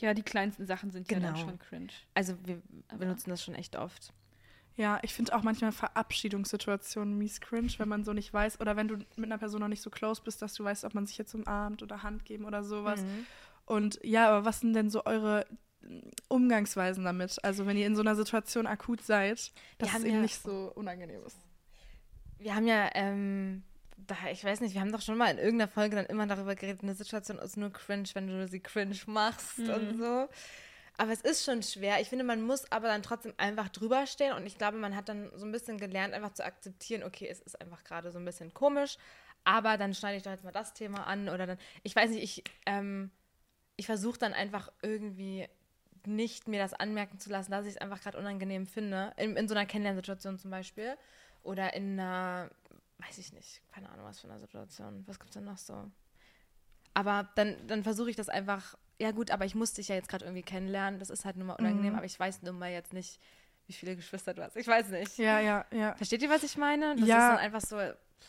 [0.00, 1.46] Ja, die kleinsten Sachen sind ja dann Genau.
[1.46, 1.92] schon cringe.
[2.14, 4.12] also wir Aber- benutzen das schon echt oft.
[4.76, 8.88] Ja, ich finde auch manchmal Verabschiedungssituationen mies cringe, wenn man so nicht weiß oder wenn
[8.88, 11.18] du mit einer Person noch nicht so close bist, dass du weißt, ob man sich
[11.18, 13.02] jetzt umarmt oder Hand geben oder sowas.
[13.02, 13.26] Mhm.
[13.66, 15.44] Und ja, aber was sind denn so eure
[16.28, 17.42] Umgangsweisen damit?
[17.44, 20.72] Also wenn ihr in so einer Situation akut seid, dass es eben ja- nicht so
[20.74, 21.36] unangenehm ist.
[22.38, 23.62] Wir haben ja, ähm,
[24.06, 26.54] da, ich weiß nicht, wir haben doch schon mal in irgendeiner Folge dann immer darüber
[26.54, 30.28] geredet, eine Situation ist nur cringe, wenn du sie cringe machst und so.
[30.96, 32.00] Aber es ist schon schwer.
[32.00, 35.08] Ich finde, man muss aber dann trotzdem einfach drüber stehen und ich glaube, man hat
[35.08, 38.24] dann so ein bisschen gelernt, einfach zu akzeptieren, okay, es ist einfach gerade so ein
[38.24, 38.98] bisschen komisch,
[39.44, 42.22] aber dann schneide ich doch jetzt mal das Thema an oder dann, ich weiß nicht,
[42.22, 43.10] ich, ähm,
[43.76, 45.48] ich versuche dann einfach irgendwie
[46.06, 49.12] nicht mir das anmerken zu lassen, dass ich es einfach gerade unangenehm finde.
[49.16, 50.96] In, in so einer Kennenlernsituation zum Beispiel.
[51.42, 52.50] Oder in einer,
[53.06, 55.04] weiß ich nicht, keine Ahnung, was für eine Situation.
[55.06, 55.90] Was gibt es denn noch so?
[56.94, 60.08] Aber dann, dann versuche ich das einfach, ja gut, aber ich muss dich ja jetzt
[60.08, 60.98] gerade irgendwie kennenlernen.
[60.98, 61.96] Das ist halt nun mal unangenehm, Mhm.
[61.96, 63.20] aber ich weiß nun mal jetzt nicht,
[63.66, 64.56] wie viele Geschwister du hast.
[64.56, 65.16] Ich weiß nicht.
[65.18, 65.94] Ja, ja, ja.
[65.94, 66.96] Versteht ihr, was ich meine?
[66.96, 67.18] Das Ja.
[67.18, 67.76] ist dann einfach so,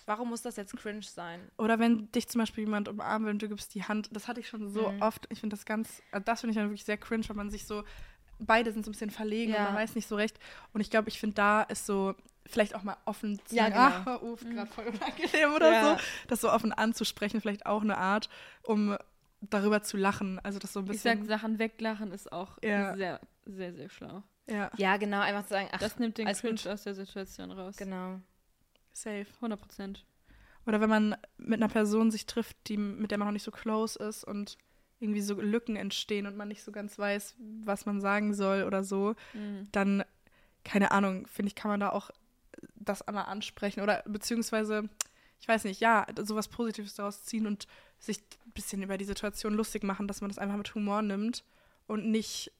[0.05, 1.49] warum muss das jetzt cringe sein?
[1.57, 4.47] Oder wenn dich zum Beispiel jemand umarmt und du gibst die Hand, das hatte ich
[4.47, 5.01] schon so Mhm.
[5.01, 5.25] oft.
[5.31, 7.65] Ich finde das ganz, also das finde ich dann wirklich sehr cringe, weil man sich
[7.65, 7.83] so,
[8.37, 9.57] beide sind so ein bisschen verlegen Ja.
[9.59, 10.39] und man weiß nicht so recht.
[10.73, 13.75] Und ich glaube, ich finde, da ist so, vielleicht auch mal offen zu Ja, sagen,
[13.75, 13.87] genau.
[13.87, 15.97] ah, hör auf, gerade voll unangenehm oder Ja.
[15.97, 16.03] so.
[16.27, 18.29] Das so offen anzusprechen, vielleicht auch eine Art,
[18.63, 18.97] um
[19.41, 20.39] darüber zu lachen.
[20.43, 21.27] Also das so ein Ich sag, bisschen.
[21.27, 22.95] Sachen weglachen ist auch Ja.
[22.95, 24.23] sehr, sehr, sehr schlau.
[24.47, 26.67] ja, Ja, genau, einfach zu sagen, ach, Das nimmt den Cringe gut.
[26.67, 27.75] aus der Situation raus.
[27.77, 28.19] genau.
[28.93, 29.27] safe.
[29.39, 30.05] 100 Prozent.
[30.67, 33.51] Oder wenn man mit einer Person sich trifft, die, mit der man noch nicht so
[33.51, 34.57] close ist und
[34.99, 38.83] irgendwie so Lücken entstehen und man nicht so ganz weiß, was man sagen soll oder
[38.83, 39.67] so, Mhm.
[39.71, 40.03] dann,
[40.63, 42.11] keine Ahnung, finde ich, kann man da auch
[42.75, 44.89] das einmal ansprechen oder beziehungsweise,
[45.39, 47.67] ich weiß nicht, ja, sowas Positives daraus ziehen und
[47.99, 51.43] sich ein bisschen über die Situation lustig machen, dass man das einfach mit Humor nimmt
[51.87, 52.51] und nicht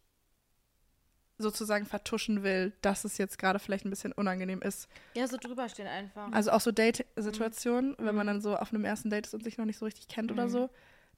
[1.38, 4.88] sozusagen vertuschen will, dass es jetzt gerade vielleicht ein bisschen unangenehm ist.
[5.16, 6.32] Ja, so drüber stehen einfach.
[6.32, 8.30] Also auch so Date-Situationen, wenn man Mhm.
[8.30, 10.46] dann so auf einem ersten Date ist und sich noch nicht so richtig kennt oder
[10.46, 10.50] Mhm.
[10.52, 10.70] so,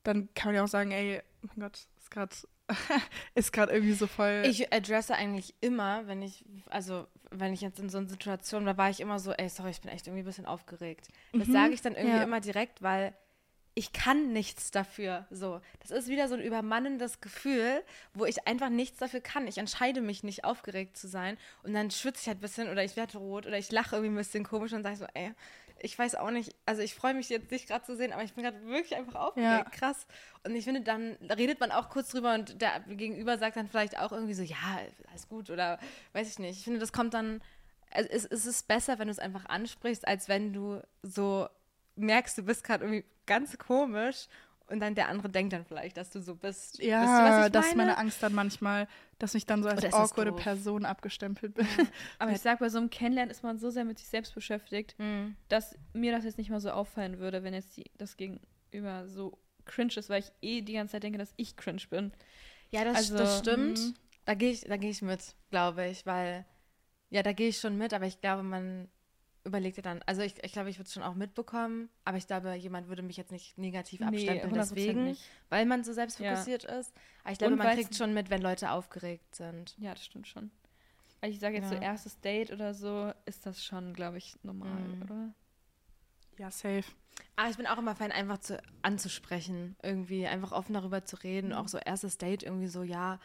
[0.03, 2.33] dann kann man ja auch sagen, ey, mein Gott, ist gerade
[3.35, 4.43] ist gerade irgendwie so voll.
[4.45, 7.07] Ich adresse eigentlich immer, wenn ich, also
[7.39, 9.81] wenn ich jetzt in so einer Situation war, war ich immer so, ey, sorry, ich
[9.81, 11.09] bin echt irgendwie ein bisschen aufgeregt.
[11.37, 12.23] Das Mhm, sage ich dann irgendwie ja.
[12.23, 13.13] immer direkt, weil
[13.75, 15.25] ich kann nichts dafür.
[15.31, 19.47] So, das ist wieder so ein übermannendes Gefühl, wo ich einfach nichts dafür kann.
[19.47, 22.83] Ich entscheide mich nicht, aufgeregt zu sein und dann schwitze ich halt ein bisschen oder
[22.83, 25.31] ich werde rot oder ich lache irgendwie ein bisschen komisch und sage so, ey,
[25.83, 28.33] ich weiß auch nicht, also ich freue mich jetzt nicht gerade zu sehen, aber ich
[28.33, 29.69] bin gerade wirklich einfach aufgeregt, Ja.
[29.69, 30.07] krass.
[30.45, 33.99] Und ich finde, dann redet man auch kurz drüber und der Gegenüber sagt dann vielleicht
[33.99, 34.79] auch irgendwie so, ja,
[35.11, 35.79] alles gut oder
[36.13, 36.57] weiß ich nicht.
[36.57, 37.41] Ich finde, das kommt dann,
[37.91, 41.49] also es, es ist besser, wenn du es einfach ansprichst, als wenn du so
[41.97, 44.27] merkst, du bist gerade irgendwie ganz komisch
[44.73, 46.79] und dann der andere denkt dann vielleicht, dass du so bist.
[46.83, 47.91] ja, das ist meine?
[47.91, 48.87] meine Angst dann manchmal,
[49.19, 50.33] dass ich dann so als das awkwarde?
[50.33, 51.67] Person abgestempelt bin.
[52.19, 54.95] Aber ich sag, bei so einem Kennenlernen ist man so sehr mit sich selbst beschäftigt,
[54.99, 55.35] Mhm.
[55.47, 59.37] dass mir das jetzt nicht mal so auffallen würde, wenn jetzt die, das Gegenüber so
[59.65, 62.11] cringe ist, weil ich eh die ganze Zeit denke, dass ich cringe bin.
[62.71, 63.79] Ja, das, Also, das stimmt.
[63.79, 63.93] mhm.
[64.25, 66.45] Da gehe ich, da gehe ich mit, glaube ich, weil
[67.09, 68.89] ja, da gehe ich schon mit, aber ich glaube, man
[69.45, 72.27] überlegt ja dann, also ich, ich glaube, ich würde es schon auch mitbekommen, aber ich
[72.27, 75.21] glaube, jemand würde mich jetzt nicht negativ abstempeln 100% deswegen, nicht.
[75.49, 76.93] weil man so selbstfokussiert ist.
[77.23, 79.75] Aber ich glaube, Und man kriegt schon mit, wenn Leute aufgeregt sind.
[79.79, 80.51] Ja, das stimmt schon.
[81.21, 81.77] Also ich sage jetzt Ja.
[81.77, 85.01] so erstes Date oder so, ist das schon, glaube ich, normal, Mhm.
[85.03, 85.33] oder?
[86.37, 86.83] ja, safe.
[87.35, 91.49] Aber ich bin auch immer Fan, einfach zu, anzusprechen, irgendwie einfach offen darüber zu reden.
[91.49, 91.53] Mhm.
[91.53, 93.19] Auch so erstes Date irgendwie so, ja,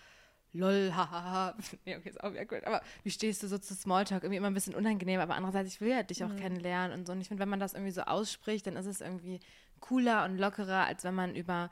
[0.59, 1.55] lol, hahaha.
[1.85, 2.63] nee, okay, ist auch wieder cool.
[2.65, 4.23] Aber wie stehst du so zu Smalltalk?
[4.23, 6.37] Irgendwie immer ein bisschen unangenehm, aber andererseits, ich will ja dich auch Mhm.
[6.37, 7.13] kennenlernen und so.
[7.13, 9.41] Und ich finde, wenn man das irgendwie so ausspricht, dann ist es irgendwie
[9.81, 11.71] cooler und lockerer, als wenn man über,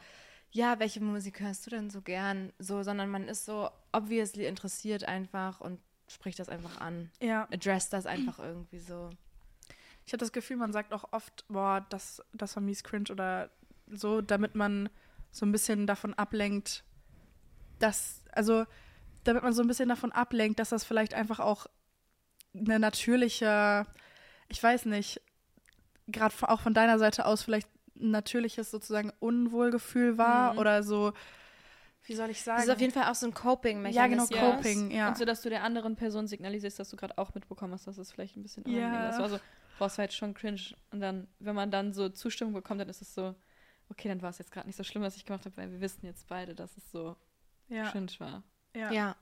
[0.52, 2.52] ja, welche Musik hörst du denn so gern?
[2.58, 7.10] So, sondern man ist so obviously interessiert einfach und spricht das einfach an.
[7.20, 9.10] Ja, Address das einfach irgendwie so.
[10.06, 13.50] ich habe das Gefühl, man sagt auch oft, boah, das, das war mies cringe oder
[13.90, 14.88] so, damit man
[15.32, 16.84] so ein bisschen davon ablenkt,
[17.78, 18.64] dass, also,
[19.24, 21.66] damit man so ein bisschen davon ablenkt, dass das vielleicht einfach auch
[22.54, 23.86] eine natürliche,
[24.48, 25.20] ich weiß nicht,
[26.08, 30.58] gerade auch von deiner Seite aus vielleicht ein natürliches sozusagen Unwohlgefühl war Mhm.
[30.58, 31.12] oder so,
[32.04, 32.58] wie soll ich sagen?
[32.58, 34.28] Das ist auf jeden Fall auch so ein Ja, Coping-Mechanismus.
[34.30, 35.08] genau, Coping, ja.
[35.08, 37.98] Und so, dass du der anderen Person signalisierst, dass du gerade auch mitbekommen hast, dass
[37.98, 38.72] es vielleicht ein bisschen Ja.
[38.72, 39.20] unangenehm ist.
[39.20, 39.40] Also,
[39.76, 40.60] boah, es war jetzt schon cringe.
[40.92, 43.34] Und dann, wenn man dann so Zustimmung bekommt, dann ist es so,
[43.88, 45.80] okay, dann war es jetzt gerade nicht so schlimm, was ich gemacht habe, weil wir
[45.80, 47.16] wissen jetzt beide, dass es so
[47.68, 48.42] ja, cringe war.
[48.74, 48.90] ja.
[48.92, 49.16] Ja.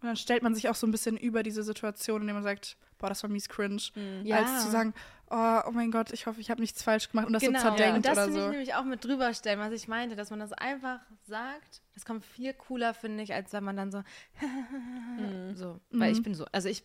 [0.00, 2.76] Und dann stellt man sich auch so ein bisschen über diese Situation, indem man sagt,
[2.98, 3.80] boah, das war mies cringe.
[4.22, 4.36] Ja.
[4.36, 4.92] Als zu sagen,
[5.30, 7.58] oh, oh mein Gott, ich hoffe, ich habe nichts falsch gemacht und das genau.
[7.58, 8.50] so zerdenkt und das finde ich so.
[8.50, 11.80] nämlich auch mit drüber stellen, was ich meinte, dass man das einfach sagt.
[11.94, 14.02] Das kommt viel cooler, finde ich, als wenn man dann so,
[14.42, 15.54] Mhm.
[15.56, 16.16] so, weil Mhm.
[16.18, 16.84] ich bin so, also ich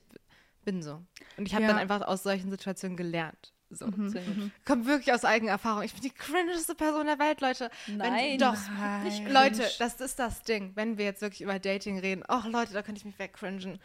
[0.64, 1.04] bin so.
[1.36, 1.70] Und ich habe Ja.
[1.70, 3.54] dann einfach aus solchen Situationen gelernt.
[3.72, 3.88] So.
[3.88, 4.14] Mhm.
[4.14, 4.52] Gut.
[4.66, 5.84] Kommt wirklich aus eigener Erfahrung.
[5.84, 7.70] Ich bin die cringeste Person der Welt, Leute.
[7.88, 8.52] Nein, doch.
[8.52, 9.34] das macht nicht Nein.
[9.34, 10.72] Leute, das ist das Ding.
[10.76, 13.80] Wenn wir jetzt wirklich über Dating reden, ach Leute, da könnte ich mich wegcringen.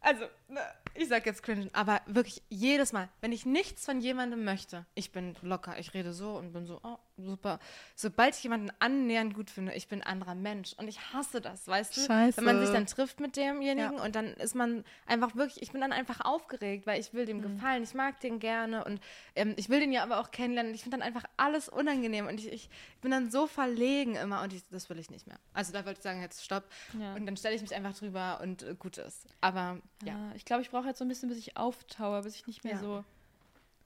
[0.00, 0.60] Also, ne,
[0.98, 5.12] ich sag jetzt cringen, aber wirklich jedes Mal, wenn ich nichts von jemandem möchte, ich
[5.12, 7.58] bin locker, ich rede so und bin so, oh, super.
[7.94, 11.66] Sobald ich jemanden annähernd gut finde, ich bin ein anderer Mensch und ich hasse das,
[11.66, 12.00] weißt du?
[12.02, 12.36] Scheiße.
[12.38, 14.02] Wenn man sich dann trifft mit demjenigen Ja.
[14.04, 17.42] und dann ist man einfach wirklich, ich bin dann einfach aufgeregt, weil ich will dem
[17.42, 19.00] gefallen, ich mag den gerne und
[19.34, 22.26] ähm, ich will den ja aber auch kennenlernen und ich finde dann einfach alles unangenehm
[22.26, 25.38] und ich, ich bin dann so verlegen immer und ich, das will ich nicht mehr.
[25.52, 26.64] Also da wollte ich sagen, jetzt stopp
[26.98, 27.14] Ja.
[27.14, 29.26] und dann stelle ich mich einfach drüber und äh, gut ist.
[29.40, 30.08] Aber ja.
[30.12, 32.64] Ja, ich glaube, ich brauche jetzt so ein bisschen, bis ich auftaue, bis ich nicht
[32.64, 32.80] mehr Ja.
[32.80, 33.04] so.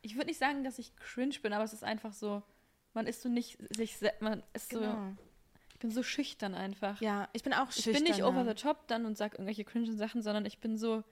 [0.02, 2.42] Ich würde nicht sagen, dass ich cringe bin, aber es ist einfach so,
[2.94, 5.12] man ist so nicht sich man ist so, Genau.
[5.72, 7.00] ich bin so schüchtern einfach.
[7.00, 7.94] Ja, ich bin auch ich schüchtern.
[7.94, 11.04] bin nicht over the top dann und sag irgendwelche cringen Sachen, sondern ich bin so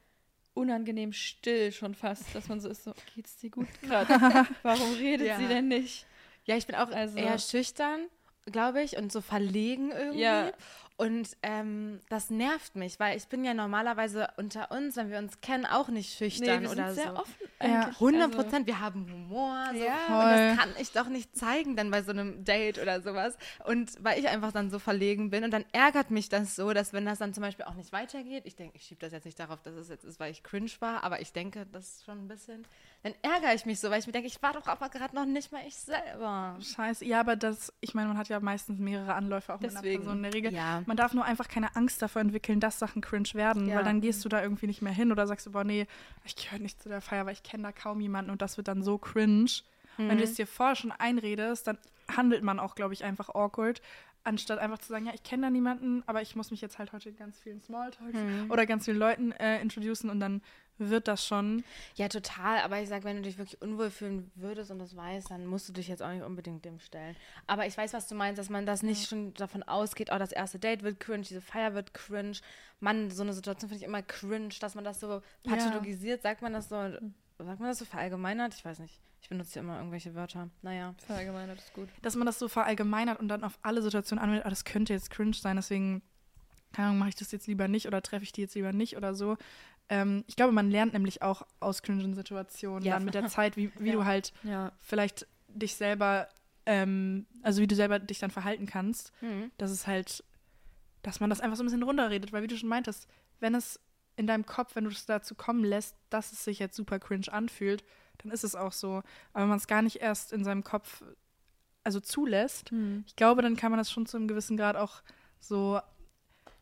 [0.55, 4.46] unangenehm still schon fast, dass man so ist so, geht's dir gut gerade?
[4.62, 5.38] Warum redet Ja.
[5.38, 6.07] sie denn nicht?
[6.46, 8.09] Ja, ich bin auch Also- eher schüchtern,
[8.46, 10.20] glaube ich, und so verlegen irgendwie.
[10.22, 10.53] Ja.
[11.01, 15.41] Und ähm, das nervt mich, weil ich bin ja normalerweise unter uns, wenn wir uns
[15.41, 17.21] kennen, auch nicht schüchtern wir sind oder sehr so.
[17.21, 17.81] offen Ja.
[17.85, 18.01] eigentlich.
[18.01, 19.65] 100 Also- Prozent, wir haben Humor.
[19.73, 19.79] So.
[19.83, 19.95] Ja.
[20.09, 23.39] und das kann ich doch nicht zeigen dann bei so einem Date oder sowas.
[23.65, 26.93] Und weil ich einfach dann so verlegen bin und dann ärgert mich das so, dass
[26.93, 29.41] wenn das dann zum Beispiel auch nicht weitergeht, ich denke, ich schiebe das jetzt nicht
[29.41, 32.19] darauf, dass es jetzt ist, weil ich cringe war, aber ich denke, das ist schon
[32.25, 32.67] ein bisschen,
[33.03, 35.25] dann ärgere ich mich so, weil ich mir denke, ich war doch aber gerade noch
[35.25, 36.57] nicht mal ich selber.
[36.61, 37.05] Scheiße.
[37.05, 40.03] Ja, aber das, ich meine, man hat ja meistens mehrere Anläufe auch mit einer Deswegen.
[40.03, 40.53] Person in der Regel.
[40.53, 40.83] Ja.
[40.87, 43.77] Man darf nur einfach keine Angst davor entwickeln, dass Sachen cringe werden, Ja.
[43.77, 45.87] weil dann gehst du da irgendwie nicht mehr hin oder sagst du, boah, nee,
[46.25, 48.69] ich gehöre nicht zu der Feier, weil ich kenne da kaum jemanden und das wird
[48.69, 49.51] dann so cringe.
[49.97, 51.77] Wenn du es dir vorher schon einredest, dann
[52.15, 53.83] handelt man auch, glaube ich, einfach awkward,
[54.25, 56.93] anstatt einfach zu sagen, ja, ich kenne da niemanden, aber ich muss mich jetzt halt
[56.93, 60.41] heute ganz vielen Smalltalks oder ganz vielen Leuten äh, introducen und dann
[60.81, 61.62] wird das schon.
[61.95, 62.59] Ja, total.
[62.61, 65.69] Aber ich sage, wenn du dich wirklich unwohl fühlen würdest und das weißt, dann musst
[65.69, 67.14] du dich jetzt auch nicht unbedingt dem stellen.
[67.47, 70.33] Aber ich weiß, was du meinst, dass man das nicht schon davon ausgeht, oh, das
[70.33, 72.38] erste Date wird cringe, diese Feier wird cringe.
[72.81, 75.23] Mann, so eine Situation finde ich immer cringe, dass man das so Ja.
[75.45, 76.23] pathologisiert.
[76.23, 78.55] Sagt man das so, sagt man das so verallgemeinert?
[78.55, 78.99] Ich weiß nicht.
[79.23, 80.49] Ich benutze hier immer irgendwelche Wörter.
[80.62, 80.95] Naja.
[81.07, 81.88] Verallgemeinert ist gut.
[82.01, 85.11] dass man das so verallgemeinert und dann auf alle Situationen anwendet, ah, das könnte jetzt
[85.11, 86.01] cringe sein, deswegen,
[86.73, 88.97] keine Ahnung, mache ich das jetzt lieber nicht oder treffe ich die jetzt lieber nicht
[88.97, 89.37] oder so.
[89.90, 92.94] Ähm, ich glaube, man lernt nämlich auch aus cringen Situationen Ja.
[92.94, 93.92] dann mit der Zeit, wie, wie Ja.
[93.94, 94.72] du halt Ja.
[94.79, 96.29] vielleicht dich selber,
[96.64, 99.50] ähm, also wie du selber dich dann verhalten kannst, Mhm.
[99.59, 100.24] dass es halt,
[101.03, 103.09] dass man das einfach so ein bisschen runterredet, weil wie du schon meintest,
[103.40, 103.81] wenn es
[104.16, 107.33] in deinem Kopf, wenn du es dazu kommen lässt, dass es sich jetzt super cringe
[107.33, 107.83] anfühlt,
[108.18, 109.03] dann ist es auch so.
[109.33, 111.03] Aber wenn man es gar nicht erst in seinem Kopf
[111.83, 113.03] also zulässt, Hm.
[113.07, 115.03] ich glaube, dann kann man das schon zu einem gewissen Grad auch
[115.40, 115.81] so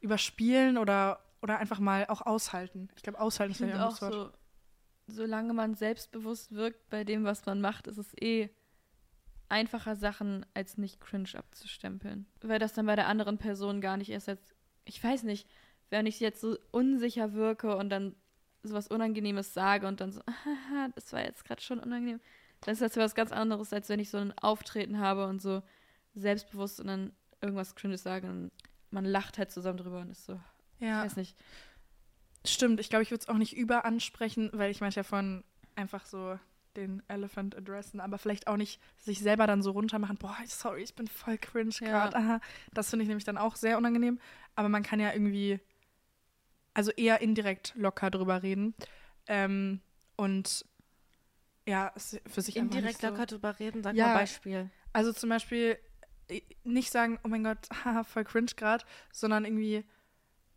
[0.01, 2.89] überspielen oder, oder einfach mal auch aushalten.
[2.97, 4.13] Ich glaube, aushalten Ich ist ein auch gutes Wort.
[5.07, 8.51] so, solange man selbstbewusst wirkt bei dem, was man macht, ist es eh
[9.49, 12.27] einfacher Sachen als nicht cringe abzustempeln.
[12.43, 15.49] Weil das dann bei der anderen Person gar nicht erst als, ich weiß nicht,
[15.91, 18.15] wenn ich jetzt so unsicher wirke und dann
[18.63, 22.21] sowas Unangenehmes sage und dann so, haha, das war jetzt gerade schon unangenehm,
[22.61, 25.63] dann ist das was ganz anderes, als wenn ich so ein Auftreten habe und so
[26.15, 28.51] selbstbewusst und dann irgendwas Cringes sage und
[28.91, 30.41] man lacht halt zusammen drüber und ist so,
[30.81, 31.37] ich Ja, weiß nicht.
[32.47, 32.81] stimmt.
[32.81, 35.45] Ich glaube, ich würde es auch nicht über ansprechen, weil ich meinte ja von
[35.77, 36.39] einfach so
[36.77, 40.83] den Elephant adressen, aber vielleicht auch nicht sich selber dann so runter machen, boah, sorry,
[40.83, 41.89] ich bin voll cringe Ja.
[42.07, 42.17] gerade.
[42.17, 42.41] Aha.
[42.73, 44.21] Das finde ich nämlich dann auch sehr unangenehm.
[44.55, 45.59] Aber man kann ja irgendwie,
[46.75, 48.75] also eher indirekt locker drüber reden.
[49.27, 49.81] Ähm,
[50.17, 50.65] und
[51.67, 51.93] ja,
[52.27, 53.09] für sich Indirekt so.
[53.09, 54.09] locker drüber reden, sag Ja.
[54.09, 54.71] mal Beispiel.
[54.93, 55.79] Also zum Beispiel
[56.29, 59.85] äh, nicht sagen, oh mein Gott, haha, voll cringe gerade, sondern irgendwie,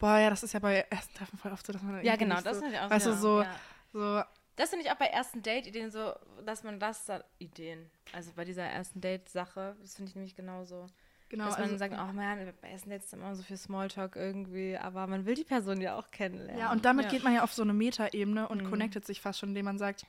[0.02, 2.42] boah, ja, das ist ja bei ersten Treffen voll oft so, dass man Ja, genau,
[2.42, 3.56] das so, finde ich auch weißt du, so, ja.
[3.94, 4.24] so,
[4.58, 6.14] Das finde ich auch bei ersten Date-Ideen so,
[6.46, 10.88] dass man das da, Ideen, also bei dieser ersten Date-Sache, das finde ich nämlich genauso.
[11.30, 14.16] genau, dass man also, sagt, oh man, bei ersten Dates ist immer so viel Smalltalk
[14.18, 16.60] irgendwie, aber man will die Person ja auch kennenlernen.
[16.60, 17.12] ja, und damit Ja.
[17.12, 18.70] geht man ja auf so eine Metaebene und Mhm.
[18.70, 20.06] connectet sich fast schon, indem man sagt,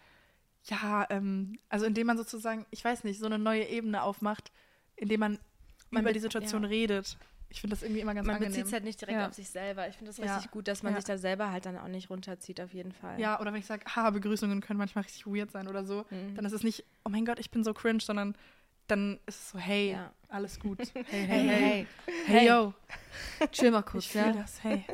[0.65, 4.53] ja, ähm, also indem man sozusagen, ich weiß nicht, so eine neue Ebene aufmacht,
[4.97, 5.39] indem man,
[5.91, 6.69] Man über be- die Situation ja.
[6.69, 7.17] redet.
[7.53, 8.53] Ich finde das irgendwie immer ganz man angenehm.
[8.53, 9.29] bezieht es halt nicht direkt Ja.
[9.29, 9.87] auf sich selber.
[9.89, 10.35] Ich finde das Ja.
[10.37, 10.99] richtig gut, dass man Ja.
[10.99, 13.21] sich da selber halt dann auch nicht runterzieht, auf jeden Fall.
[13.21, 16.35] Ja, oder wenn ich sage, haha, Begrüßungen können manchmal richtig weird sein oder so, Mhm.
[16.35, 18.35] dann ist es nicht, oh mein Gott, ich bin so cringe, sondern
[18.89, 20.13] dann ist es so, hey, Ja.
[20.29, 20.79] alles gut.
[20.95, 21.61] Hey, hey, Hey, hey.
[21.61, 21.87] hey.
[22.27, 22.75] Hey, yo.
[23.53, 24.33] Chill mal Ich kurz, fühle ja.
[24.33, 24.85] das, hey.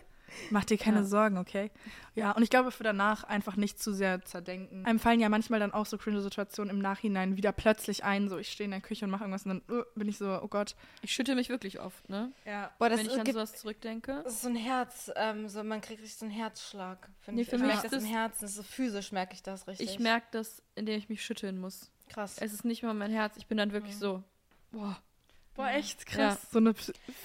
[0.51, 1.05] Mach dir keine Ja.
[1.05, 1.71] Sorgen, okay?
[2.15, 4.85] Ja, und ich glaube, für danach einfach nicht zu sehr zerdenken.
[4.85, 8.29] Einem fallen ja manchmal dann auch so cringe Situationen im Nachhinein wieder plötzlich ein.
[8.29, 10.27] So, ich stehe in der Küche und mache irgendwas und dann uh, bin ich so,
[10.43, 10.75] oh Gott.
[11.03, 12.33] Ich schütte mich wirklich oft, ne?
[12.45, 12.73] Ja.
[12.79, 14.21] Boah, das Wenn ich ist, an sowas zurückdenke.
[14.25, 17.09] das ist so ein Herz, ähm, so, man kriegt richtig so einen Herzschlag.
[17.21, 19.35] finde Nee, ich für ich mich merke ist das im Herzen, das so physisch merke
[19.35, 19.89] ich das richtig.
[19.89, 21.91] Ich merke das, indem ich mich schütteln muss.
[22.09, 22.39] Krass.
[22.41, 23.99] Es ist nicht mal mein Herz, ich bin dann wirklich Mhm.
[24.01, 24.23] so.
[24.73, 24.99] Boah.
[25.59, 26.39] Boah, echt krass.
[26.41, 26.49] Ja.
[26.53, 26.73] So eine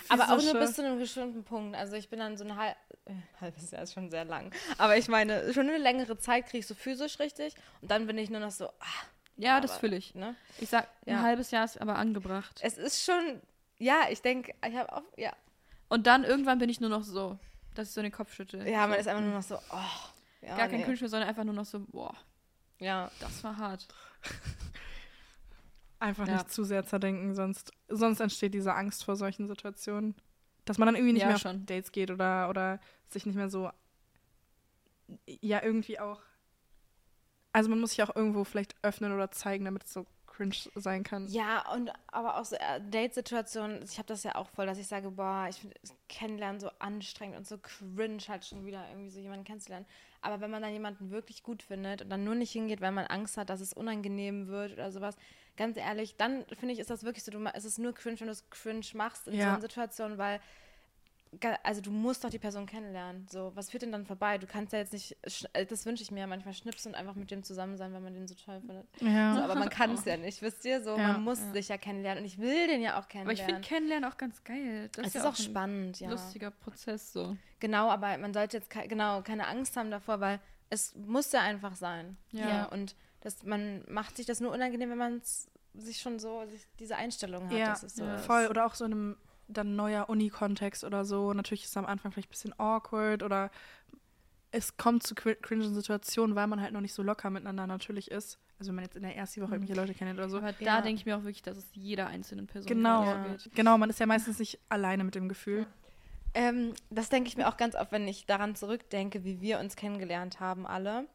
[0.10, 1.78] Aber auch nur bis zu einem bestimmten Punkt.
[1.78, 4.52] Also ich bin dann so ein halb, äh, halbes Jahr ist schon sehr lang.
[4.80, 7.54] Aber ich meine, schon eine längere Zeit kriege ich so physisch richtig.
[7.82, 9.06] Und dann bin ich nur noch so, ah,
[9.38, 10.16] Ja, das aber, fühle ich.
[10.16, 10.36] Ne?
[10.60, 11.18] Ich sag, Ja.
[11.18, 12.60] ein halbes Jahr ist aber angebracht.
[12.64, 13.40] Es ist schon,
[13.78, 15.34] ja, ich denke, ich habe auch, ja.
[15.88, 17.38] Und dann irgendwann bin ich nur noch so,
[17.76, 18.68] dass ich so den Kopf schüttel.
[18.68, 19.02] Ja, man so.
[19.02, 19.78] ist einfach nur noch so, oh.
[20.42, 20.86] Ja, Gar kein nee.
[20.86, 22.16] Cringe mehr, sondern einfach nur noch so, boah,
[22.80, 23.12] Ja.
[23.20, 23.88] das war hart.
[26.04, 26.34] Einfach Ja.
[26.34, 30.16] nicht zu sehr zerdenken, sonst, sonst entsteht diese Angst vor solchen Situationen.
[30.66, 31.66] Dass man dann irgendwie nicht Ja, mehr auf schon.
[31.66, 33.70] Dates geht oder, oder sich nicht mehr so,
[35.26, 36.22] ja, irgendwie auch.
[37.54, 41.04] Also man muss sich auch irgendwo vielleicht öffnen oder zeigen, damit es so cringe sein
[41.04, 41.28] kann.
[41.28, 44.88] Ja, und aber auch so äh, Date-Situationen, ich habe das ja auch voll, dass ich
[44.88, 45.76] sage, boah, ich finde
[46.10, 49.86] Kennenlernen so anstrengend und so cringe halt schon wieder irgendwie so jemanden kennenzulernen.
[50.22, 53.06] Aber wenn man dann jemanden wirklich gut findet und dann nur nicht hingeht, weil man
[53.06, 55.16] Angst hat, dass es unangenehm wird oder sowas,
[55.58, 58.28] ganz ehrlich, dann finde ich, ist das wirklich so, du, es ist nur cringe, wenn
[58.28, 59.44] du es cringe machst in Ja.
[59.46, 60.40] so einer Situation, weil
[61.64, 63.26] also du musst doch die Person kennenlernen.
[63.28, 64.38] So, was führt denn dann vorbei?
[64.38, 65.18] Du kannst ja jetzt nicht,
[65.54, 68.14] äh, das wünsche ich mir manchmal, schnipsen und einfach mit dem zusammen sein, weil man
[68.14, 68.86] den so toll findet.
[69.02, 69.34] Ja.
[69.36, 70.84] So, aber man kann es ja nicht, wisst ihr?
[70.84, 71.14] So, Ja.
[71.14, 73.40] man muss sich ja kennenlernen und ich will den ja auch Aber kennenlernen.
[73.40, 74.90] ich finde Kennenlernen auch ganz geil.
[74.94, 76.10] Das es ja ist auch spannend, ja.
[76.12, 77.36] Lustiger Prozess so.
[77.60, 80.40] Genau, aber man sollte jetzt kei- genau keine Angst haben davor, weil
[80.70, 82.16] es muss ja einfach sein.
[82.32, 82.66] Ja.
[82.66, 85.22] und das, man macht sich das nur unangenehm, wenn man
[85.74, 87.54] sich schon so sich diese Einstellung hat.
[87.58, 88.16] Ja, dass es so ja.
[88.16, 88.26] ist.
[88.26, 91.34] Voll, oder auch so in einem dann neuer Uni-Kontext oder so.
[91.34, 93.50] Natürlich ist es am Anfang vielleicht ein bisschen awkward oder
[94.52, 98.12] es kommt zu cr- cringen Situationen, weil man halt noch nicht so locker miteinander natürlich
[98.12, 98.40] ist.
[98.60, 100.38] Also wenn man jetzt in der ersten Woche irgendwelche Leute kennt oder so.
[100.38, 100.78] Aber Ja.
[100.78, 103.28] da denke ich mir auch wirklich, dass es jeder einzelnen Person Genau, Ja.
[103.28, 103.50] geht.
[103.56, 105.66] genau, man ist ja meistens nicht alleine mit dem Gefühl.
[106.36, 109.76] Ähm, das denke ich mir auch ganz oft, wenn ich daran zurückdenke, wie wir uns
[109.76, 111.08] kennengelernt haben, alle.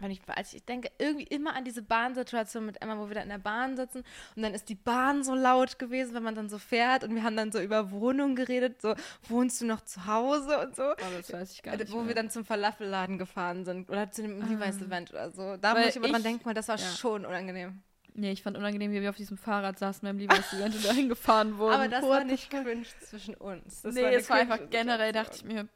[0.00, 3.20] Wenn ich, als ich denke irgendwie immer an diese Bahnsituation mit Emma, wo wir da
[3.22, 4.02] in der Bahn sitzen
[4.34, 7.22] und dann ist die Bahn so laut gewesen, wenn man dann so fährt und wir
[7.22, 8.94] haben dann so über Wohnungen geredet, so
[9.28, 10.82] wohnst du noch zu Hause und so.
[10.82, 11.92] Aber das weiß ich gar Äh, nicht.
[11.92, 12.08] wo mehr.
[12.08, 15.56] wir dann zum Falafelladen gefahren sind oder zu dem Levi's-Event oder so.
[15.58, 16.84] Da Weil muss ich immer dran denken, weil das war ja.
[16.84, 17.80] schon unangenehm.
[18.16, 21.56] Nee, ich fand unangenehm, wie wir auf diesem Fahrrad saßen beim Levi's-Event und dahin gefahren
[21.58, 21.74] wurden.
[21.74, 23.82] Aber das What war nicht cringe zwischen uns.
[23.82, 25.68] Das nee, eine es war einfach generell, dachte ich mir,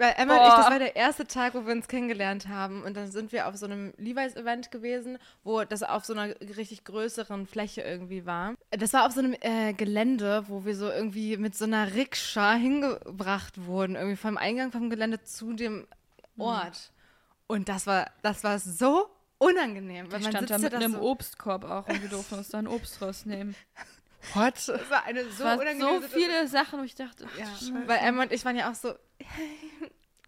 [0.00, 0.70] Weil Emma und ich, das Boah.
[0.70, 2.82] war der erste Tag, wo wir uns kennengelernt haben.
[2.84, 6.84] Und dann sind wir auf so einem Levi's-Event gewesen, wo das auf so einer richtig
[6.84, 8.54] größeren Fläche irgendwie war.
[8.70, 12.54] Das war auf so einem äh, Gelände, wo wir so irgendwie mit so einer Rikscha
[12.54, 13.94] hingebracht wurden.
[13.94, 15.86] Irgendwie vom Eingang vom Gelände zu dem
[16.38, 16.92] Ort.
[17.46, 20.10] Und das war, das war so unangenehm.
[20.10, 22.58] Weil ich man stand da mitten im so, Obstkorb auch und wir durften uns da
[22.58, 23.54] ein Obst rausnehmen.
[24.34, 24.54] What?
[24.54, 27.72] Das war eine so unangenehme so viele Sachen, wo ich dachte, ach, Ja, Scheiße.
[27.86, 28.94] weil Emma und ich waren ja auch so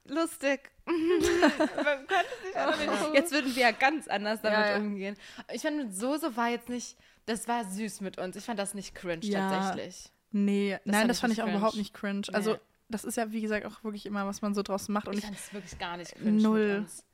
[0.09, 0.71] lustig.
[0.87, 4.77] Man konnte sich auch nicht- Jetzt würden wir ja ganz anders damit Ja, ja.
[4.79, 5.17] umgehen.
[5.53, 8.37] Ich fand, mit Soße war jetzt nicht, das war süß mit uns.
[8.37, 9.49] Ich fand das nicht cringe Ja.
[9.51, 10.11] tatsächlich.
[10.33, 11.59] Nee, nein, fand das fand ich nicht auch cringe.
[11.59, 12.23] überhaupt nicht cringe.
[12.33, 12.59] Also Nee.
[12.89, 15.07] das ist ja, wie gesagt, auch wirklich immer, was man so draus macht.
[15.09, 16.69] Und Ich fand es wirklich gar nicht cringe Null.
[16.69, 17.05] mit uns.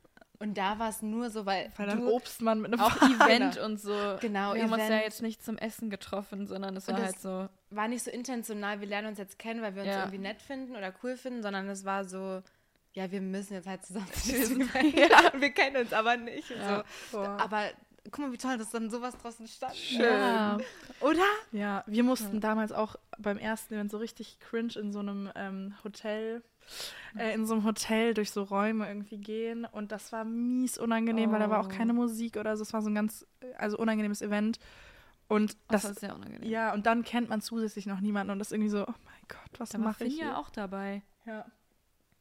[0.41, 3.57] Und da war es nur so, weil, weil dann du, Obstmann mit einem auch Event
[3.57, 3.91] und so.
[4.21, 5.03] Genau, wir haben uns ja Event.
[5.03, 8.79] jetzt nicht zum Essen getroffen, sondern es war das- halt so, war nicht so intentional,
[8.79, 11.67] wir lernen uns jetzt kennen, weil wir uns irgendwie nett finden oder cool finden, sondern
[11.67, 12.41] es war so,
[12.93, 15.31] ja, wir müssen jetzt halt zusammen zu diesem Ja.
[15.37, 16.49] Wir kennen uns aber nicht.
[16.49, 16.83] Ja.
[17.11, 17.19] so.
[17.19, 17.63] Aber
[18.11, 19.91] guck mal, wie toll, dass dann sowas draußen stand.
[19.91, 20.57] ja.
[21.01, 21.23] Oder?
[21.51, 25.75] Ja, wir mussten damals auch beim ersten Event so richtig cringe in so einem ähm,
[25.83, 26.41] Hotel,
[27.17, 29.65] äh, in so einem Hotel durch so Räume irgendwie gehen.
[29.65, 31.75] Und das war mies unangenehm, weil da war auch Oh.
[31.77, 32.63] keine Musik oder so.
[32.63, 34.59] Es war so ein ganz, äh, also unangenehmes Event.
[35.27, 36.49] Und Das das, war sehr unangenehm.
[36.49, 39.21] ja, und dann kennt man zusätzlich noch niemanden und das ist irgendwie so, oh mein
[39.27, 40.37] Gott, was da war mache ich Finja hier?
[40.39, 41.03] auch dabei.
[41.27, 41.45] Ja.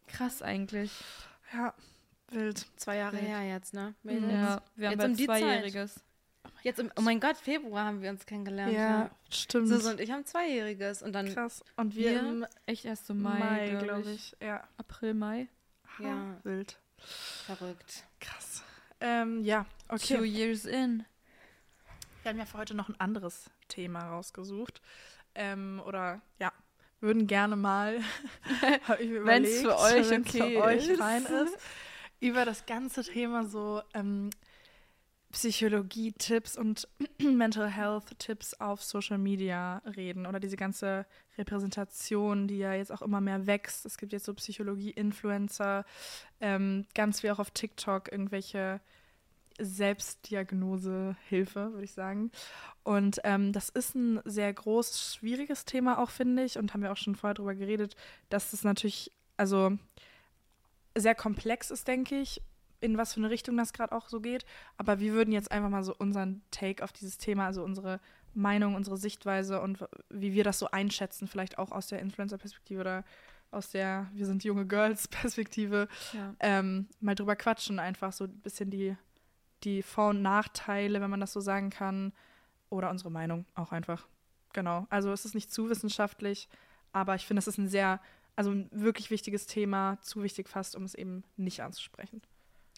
[0.08, 0.92] Krass eigentlich.
[1.52, 1.74] ja,
[2.30, 2.66] wild.
[2.76, 3.28] Zwei Jahre Wild.
[3.28, 3.94] her jetzt, ne?
[4.02, 4.12] Mhm.
[4.14, 4.32] Mädels?
[4.32, 5.40] Ja, wir haben Jetzt um die Zeit.
[5.42, 6.00] Zweijähriges.
[6.62, 8.72] Jetzt im, oh mein Gott, Februar haben wir uns kennengelernt.
[8.72, 9.68] Ja, stimmt.
[9.68, 11.62] Susi und ich haben Zweijähriges und dann, Krass.
[11.76, 12.20] Und wir, Wir?
[12.28, 14.34] im Echt erst so Mai, Mai, glaube glaube ich.
[14.40, 14.46] ich.
[14.46, 14.66] Ja.
[14.76, 15.48] April, Mai.
[16.00, 16.36] Ja.
[16.42, 16.78] Wild.
[17.46, 18.04] verrückt.
[18.20, 18.62] Krass.
[19.00, 20.24] Ähm, ja, Two okay.
[20.24, 21.04] years in.
[22.22, 24.80] Wir haben ja für heute noch ein anderes Thema rausgesucht.
[25.36, 26.52] Ähm, oder ja,
[27.00, 28.00] würden gerne mal,
[28.88, 30.98] hab ich mir Wenn's überlegt, für euch okay für euch ist.
[30.98, 31.56] fein ist,
[32.20, 34.30] über das ganze Thema so ähm,
[35.32, 41.06] Psychologie-Tipps und Mental Health-Tipps auf Social Media reden oder diese ganze
[41.36, 43.84] Repräsentation, die ja jetzt auch immer mehr wächst.
[43.84, 45.84] Es gibt jetzt so Psychologie-Influencer,
[46.40, 48.80] ähm, ganz wie auch auf TikTok irgendwelche
[49.58, 52.30] Selbstdiagnose-Hilfe, würde ich sagen.
[52.84, 56.92] Und ähm, das ist ein sehr groß, schwieriges Thema auch, finde ich, und haben wir
[56.92, 57.96] auch schon vorher darüber geredet,
[58.28, 59.72] dass es natürlich, also
[60.96, 62.42] sehr komplex ist, denke ich,
[62.80, 64.44] in was für eine Richtung das gerade auch so geht.
[64.76, 68.00] Aber wir würden jetzt einfach mal so unseren Take auf dieses Thema, also unsere
[68.34, 73.04] Meinung, unsere Sichtweise und wie wir das so einschätzen, vielleicht auch aus der Influencer-Perspektive oder
[73.50, 76.34] aus der Wir sind junge Girls-Perspektive, Ja.
[76.40, 78.96] ähm, mal drüber quatschen, einfach so ein bisschen die,
[79.64, 82.12] die Vor- und Nachteile, wenn man das so sagen kann,
[82.70, 84.06] oder unsere Meinung auch einfach.
[84.52, 84.86] Genau.
[84.90, 86.48] Also es ist nicht zu wissenschaftlich,
[86.92, 88.00] aber ich finde, es ist ein sehr,
[88.36, 92.22] also ein wirklich wichtiges Thema, zu wichtig fast, um es eben nicht anzusprechen.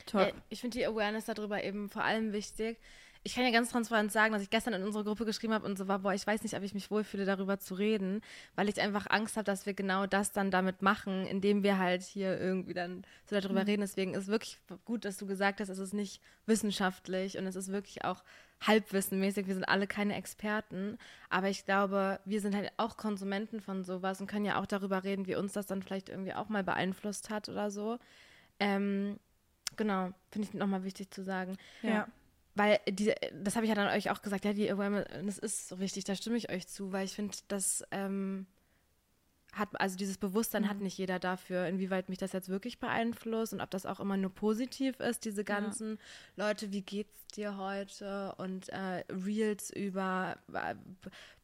[0.06, 0.32] Toll.
[0.48, 2.78] Ich finde die Awareness darüber eben vor allem wichtig.
[3.22, 5.76] Ich kann ja ganz transparent sagen, dass ich gestern in unsere Gruppe geschrieben habe und
[5.76, 8.22] so war, boah, ich weiß nicht, ob ich mich wohlfühle, darüber zu reden,
[8.54, 12.02] weil ich einfach Angst habe, dass wir genau das dann damit machen, indem wir halt
[12.02, 13.82] hier irgendwie dann so darüber reden.
[13.82, 17.70] Deswegen ist wirklich gut, dass du gesagt hast, es ist nicht wissenschaftlich und es ist
[17.70, 18.24] wirklich auch
[18.66, 19.46] halbwissenmäßig.
[19.46, 24.20] Wir sind alle keine Experten, aber ich glaube, wir sind halt auch Konsumenten von sowas
[24.20, 27.28] und können ja auch darüber reden, wie uns das dann vielleicht irgendwie auch mal beeinflusst
[27.30, 27.98] hat oder so.
[28.58, 29.18] Ähm,
[29.76, 31.56] genau, finde ich nochmal wichtig zu sagen.
[31.82, 32.08] Ja.
[32.54, 35.78] Weil diese, das habe ich ja dann euch auch gesagt, ja, die Awareness ist so
[35.78, 38.46] wichtig, da stimme ich euch zu, weil ich finde, das ähm,
[39.52, 43.60] hat, also dieses Bewusstsein hat nicht jeder dafür, inwieweit mich das jetzt wirklich beeinflusst und
[43.60, 45.98] ob das auch immer nur positiv ist, diese ganzen
[46.36, 50.74] Leute, wie geht's dir heute und äh, Reels über äh,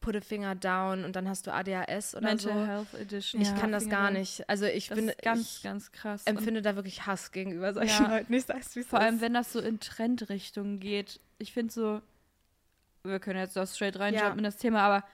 [0.01, 2.67] Put a Finger down und dann hast du ADHS oder Mental so.
[2.67, 3.41] Health Edition.
[3.41, 4.49] Ich Ja, kann das gar nicht.
[4.49, 6.23] Also ich Das bin ganz, ich ganz krass.
[6.27, 8.09] Empfinde da wirklich Hass gegenüber solchen Ja.
[8.17, 8.33] Leuten.
[8.35, 9.21] Ich sag's, wie Vor allem, ist.
[9.21, 11.21] wenn das so in Trendrichtungen geht.
[11.39, 12.01] Ich finde so,
[13.05, 14.01] wir können jetzt da straight Ja.
[14.03, 15.07] reinjumpen in das Thema, aber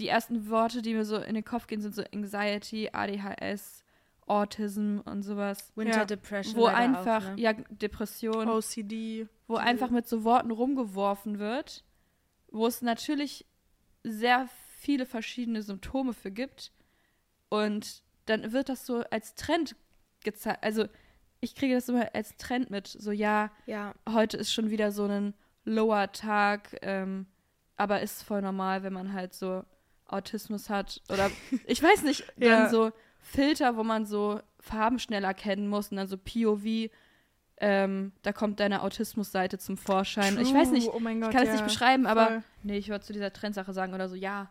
[0.00, 3.84] die ersten Worte, die mir so in den Kopf gehen, sind so Anxiety, ADHS,
[4.26, 5.72] Autism und sowas.
[5.76, 6.04] Winter Ja.
[6.04, 6.56] Depression.
[6.56, 7.40] Wo einfach, auch, ne?
[7.42, 9.28] ja, Depression, OCD.
[9.48, 11.84] wo einfach mit so Worten rumgeworfen wird,
[12.50, 13.46] wo es natürlich
[14.04, 16.72] sehr viele verschiedene Symptome für gibt.
[17.48, 19.74] Und dann wird das so als Trend
[20.24, 20.62] gezeigt.
[20.62, 20.86] Also
[21.40, 22.86] ich kriege das immer als Trend mit.
[22.86, 25.34] So, ja, Ja, heute ist schon wieder so ein
[25.64, 27.26] lower Tag, ähm,
[27.76, 29.64] aber ist voll normal, wenn man halt so
[30.12, 31.00] Autismus hat.
[31.08, 31.30] Oder
[31.66, 32.68] ich weiß nicht, dann Ja.
[32.68, 36.90] so Filter, wo man so Farben schnell erkennen muss und dann so POV,
[37.62, 40.38] ähm, da kommt deine Autismusseite zum Vorschein.
[40.40, 42.42] Ich weiß nicht, oh Gott, ich kann es ja, nicht beschreiben, aber voll.
[42.62, 44.50] nee, ich wollte zu dieser Trendsache sagen oder so, ja,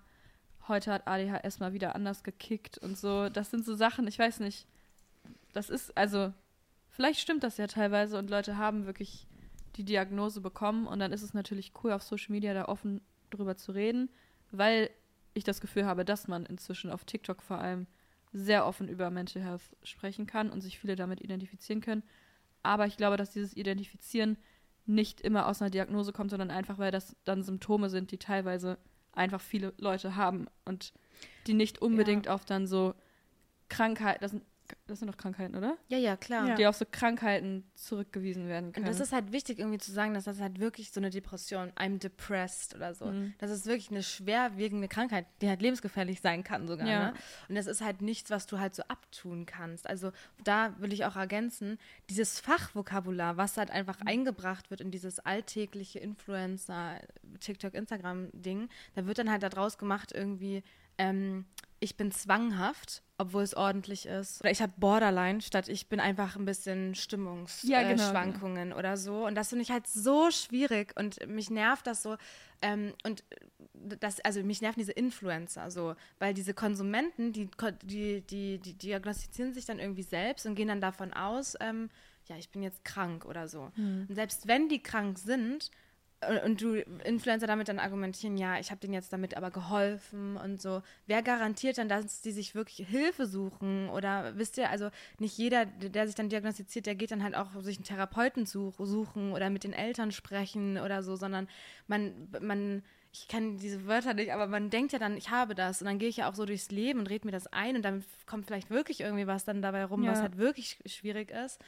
[0.68, 3.30] heute hat ADHS mal wieder anders gekickt und so.
[3.30, 4.68] Das sind so Sachen, ich weiß nicht.
[5.54, 6.32] Das ist, also,
[6.90, 9.26] vielleicht stimmt das ja teilweise und Leute haben wirklich
[9.76, 13.58] die Diagnose bekommen und dann ist es natürlich cool, auf Social Media da offen drüber
[13.58, 14.10] zu reden,
[14.52, 14.92] weil
[15.34, 17.88] ich das Gefühl habe, dass man inzwischen auf TikTok vor allem
[18.32, 22.04] sehr offen über Mental Health sprechen kann und sich viele damit identifizieren können.
[22.62, 24.38] Aber ich glaube, dass dieses Identifizieren
[24.86, 28.78] nicht immer aus einer Diagnose kommt, sondern einfach, weil das dann Symptome sind, die teilweise
[29.12, 30.94] einfach viele Leute haben und
[31.48, 32.94] die nicht unbedingt auf dann so
[33.70, 34.36] Krankheiten, das
[34.90, 35.78] das sind doch Krankheiten, oder?
[35.88, 36.48] ja, ja, klar.
[36.50, 36.56] Ja.
[36.56, 38.86] Die auf so Krankheiten zurückgewiesen werden Und können.
[38.86, 42.00] das ist halt wichtig, irgendwie zu sagen, dass das halt wirklich so eine Depression, I'm
[42.00, 43.06] depressed oder so.
[43.06, 43.34] Mhm.
[43.38, 46.88] Das ist wirklich eine schwerwiegende Krankheit, die halt lebensgefährlich sein kann sogar.
[46.88, 47.12] Ja.
[47.12, 47.14] Ne?
[47.48, 49.88] Und das ist halt nichts, was du halt so abtun kannst.
[49.88, 50.12] Also
[50.44, 51.78] da will ich auch ergänzen,
[52.10, 57.00] dieses Fachvokabular, was halt einfach eingebracht wird in dieses alltägliche Influencer,
[57.40, 60.64] TikTok, Instagram-Ding, da wird dann halt daraus gemacht irgendwie,
[61.00, 61.46] ähm,
[61.80, 64.42] ich bin zwanghaft, obwohl es ordentlich ist.
[64.42, 66.94] Oder ich habe Borderline, statt ich bin einfach ein bisschen
[67.64, 69.26] Ja, genau, Stimmungsschwankungen oder so.
[69.26, 72.18] Und das finde ich halt so schwierig und mich nervt das so.
[72.62, 73.24] Ähm, und
[73.74, 77.50] das, also mich nerven diese Influencer so, weil diese Konsumenten, die,
[77.84, 81.90] die, die, die diagnostizieren sich dann irgendwie selbst und gehen dann davon aus, ähm,
[82.28, 83.72] ja, ich bin jetzt krank oder so.
[83.76, 84.06] Hm.
[84.10, 85.70] Und selbst wenn die krank sind, äh,
[86.46, 90.62] und du Influencer damit dann argumentieren, ja, ich habe denen jetzt damit aber geholfen und
[90.62, 90.82] so.
[91.08, 93.90] Wer garantiert dann, dass die sich wirklich Hilfe suchen?
[93.90, 97.52] Oder wisst ihr, also nicht jeder, der sich dann diagnostiziert, der geht dann halt auch
[97.62, 101.48] sich einen Therapeuten such, suchen oder mit den Eltern sprechen oder so, sondern
[101.88, 105.82] man, man, ich kann diese Wörter nicht, aber man denkt ja dann, ich habe das
[105.82, 107.82] und dann gehe ich ja auch so durchs Leben und rede mir das ein und
[107.84, 110.24] dann kommt vielleicht wirklich irgendwie was dann dabei rum, was Ja.
[110.24, 111.60] halt wirklich schwierig ist.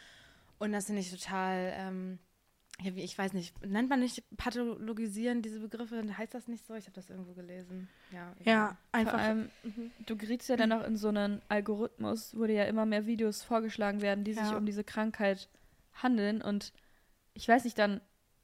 [0.59, 2.19] Und das finde ich total, ähm,
[2.83, 6.01] ja, wie, ich weiß nicht, nennt man nicht pathologisieren diese Begriffe?
[6.17, 6.73] Heißt das nicht so?
[6.75, 7.87] Ich habe das irgendwo gelesen.
[8.11, 8.33] Ja.
[8.43, 9.19] Ja, Vor einfach.
[9.19, 9.49] allem,
[10.05, 13.43] du gerätst ja dann auch in so einen Algorithmus, wo dir ja immer mehr Videos
[13.43, 14.57] vorgeschlagen werden, die sich Ja.
[14.57, 15.49] um diese Krankheit
[15.93, 16.41] handeln.
[16.41, 16.73] Und
[17.33, 18.01] ich weiß nicht, dann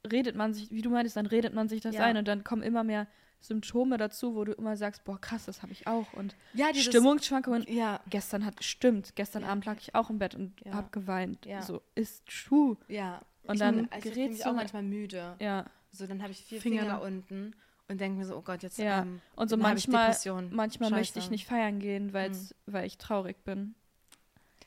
[0.10, 2.06] redet man sich, wie du meintest, dann redet man sich das Ja.
[2.06, 3.08] ein und dann kommen immer mehr
[3.40, 6.12] Symptome dazu, wo du immer sagst, boah, krass, das habe ich auch.
[6.14, 7.66] Und Ja, Stimmungsschwankungen.
[7.68, 9.44] Ja, Gestern hat, stimmt, gestern.
[9.44, 10.74] Abend lag ich auch im Bett und Ja.
[10.74, 11.46] hab geweint.
[11.46, 11.62] Ja.
[11.62, 12.78] So, ist true.
[12.88, 13.22] ja.
[13.48, 15.36] Und ich, dann also ich fühle gerätst mich du auch manchmal müde.
[15.40, 15.66] Ja.
[15.92, 17.06] So, dann habe ich vier Finger Finger, da.
[17.06, 17.56] unten
[17.88, 19.02] und denke mir so, oh Gott, jetzt Ja.
[19.02, 20.16] ähm, Und so ich manchmal,
[20.52, 23.76] manchmal möchte ich nicht feiern gehen, weil's, weil ich traurig bin.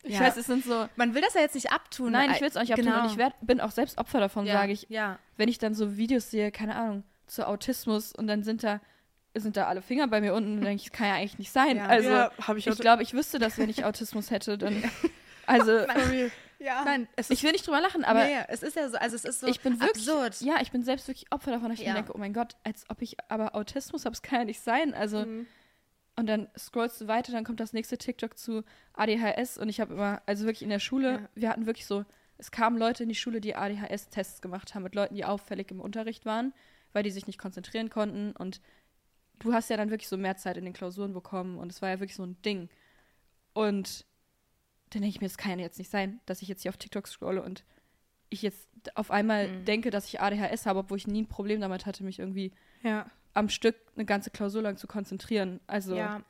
[0.03, 0.21] Ich Ja.
[0.21, 0.89] weiß, es sind so.
[0.97, 2.13] Man will das ja jetzt nicht abtun.
[2.13, 3.03] Nein, ich will es auch nicht abtun Genau.
[3.05, 4.87] und ich werd, bin auch selbst Opfer davon, ja, sage ich.
[4.89, 8.81] Ja, Wenn ich dann so Videos sehe, keine Ahnung, zu Autismus und dann sind da,
[9.35, 11.53] sind da alle Finger bei mir unten und denke ich, das kann ja eigentlich nicht
[11.53, 11.77] sein.
[11.77, 11.87] Ja.
[11.87, 14.57] Also, ich ich glaube, ich wüsste das, wenn ich Autismus hätte.
[14.57, 14.83] Dann,
[15.47, 15.85] also.
[16.61, 16.85] Ja.
[16.85, 19.17] Nein, es ist ich will nicht drüber lachen, aber nee, es ist ja so, also
[19.17, 20.41] es ist so ich bin wirklich, absurd.
[20.43, 21.93] ja, ich bin selbst wirklich Opfer davon, dass ich Ja.
[21.93, 24.61] mir denke, oh mein Gott, als ob ich aber Autismus habe, es kann ja nicht
[24.61, 24.95] sein.
[24.95, 25.47] Also, Mhm.
[26.17, 29.95] und dann scrollst du weiter, dann kommt das nächste TikTok zu ADHS und ich habe
[29.95, 31.29] immer, also wirklich in der Schule, Ja.
[31.35, 32.05] wir hatten wirklich so,
[32.39, 35.81] es kamen Leute in die Schule, die ADHS-Tests gemacht haben mit Leuten, die auffällig im
[35.81, 36.53] Unterricht waren,
[36.93, 38.61] weil die sich nicht konzentrieren konnten und
[39.39, 41.89] du hast ja dann wirklich so mehr Zeit in den Klausuren bekommen und es war
[41.89, 42.69] ja wirklich so ein Ding.
[43.53, 44.05] Und
[44.91, 46.77] dann denke ich mir, es kann ja jetzt nicht sein, dass ich jetzt hier auf
[46.77, 47.65] TikTok scrolle und
[48.29, 49.65] ich jetzt auf einmal Mhm.
[49.65, 53.07] denke, dass ich ADHS habe, obwohl ich nie ein Problem damit hatte, mich irgendwie ja.
[53.35, 55.61] am Stück eine ganze Klausur lang zu konzentrieren.
[55.67, 56.23] Also Ja.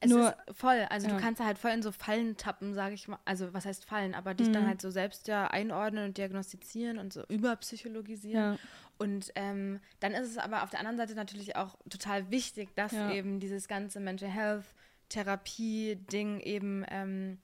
[0.00, 1.14] Es Nur- ist voll, also Ja.
[1.14, 3.18] du kannst da halt voll in so Fallen tappen, sage ich mal.
[3.24, 4.68] Also was heißt Fallen, aber dich dann Mhm.
[4.68, 8.54] halt so selbst ja einordnen und diagnostizieren und so überpsychologisieren.
[8.54, 8.58] ja,
[8.98, 12.92] Und ähm, dann ist es aber auf der anderen Seite natürlich auch total wichtig, dass
[12.92, 14.66] eben dieses ganze Mental Health
[15.08, 17.38] Therapie-Ding eben ähm,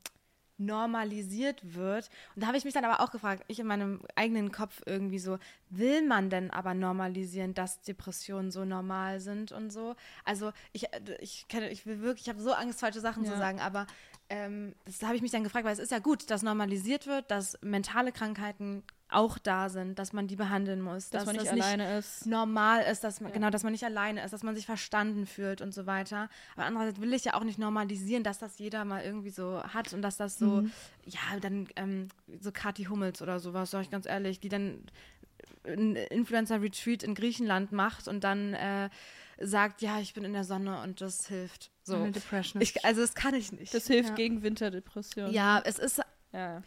[0.61, 2.11] normalisiert wird.
[2.35, 5.19] Und da habe ich mich dann aber auch gefragt, ich in meinem eigenen Kopf irgendwie
[5.19, 5.39] so,
[5.71, 9.97] will man denn aber normalisieren, dass Depressionen so normal sind und so?
[10.25, 13.33] Also ich, äh, ich kenne, ich will wirklich, ich habe so Angst, falsche Sachen zu
[13.33, 13.39] Ja.
[13.39, 13.87] sagen, aber
[14.31, 17.31] ähm, das habe ich mich dann gefragt, weil es ist ja gut, dass normalisiert wird,
[17.31, 21.53] dass mentale Krankheiten auch da sind, dass man die behandeln muss, dass, man nicht das
[21.53, 22.27] alleine ist.
[22.27, 23.35] normal ist, dass man, Ja.
[23.35, 26.29] genau, dass man nicht alleine ist, dass man sich verstanden fühlt und so weiter.
[26.55, 29.93] Aber andererseits will ich ja auch nicht normalisieren, dass das jeder mal irgendwie so hat
[29.93, 30.73] und dass das so, Mhm.
[31.07, 32.07] ja, dann ähm,
[32.41, 34.85] so Kathi Hummels oder sowas, sag ich ganz ehrlich, die dann
[35.67, 38.89] ein Influencer-Retreat in Griechenland macht und dann äh,
[39.41, 41.71] sagt, ja, ich bin in der Sonne und das hilft.
[41.83, 41.97] So.
[41.97, 42.63] Eine Depression.
[42.63, 43.73] Ich, also das kann ich nicht.
[43.75, 44.15] Das hilft Ja.
[44.15, 45.33] gegen Winterdepression.
[45.33, 46.01] ja, es ist
[46.33, 46.63] ja.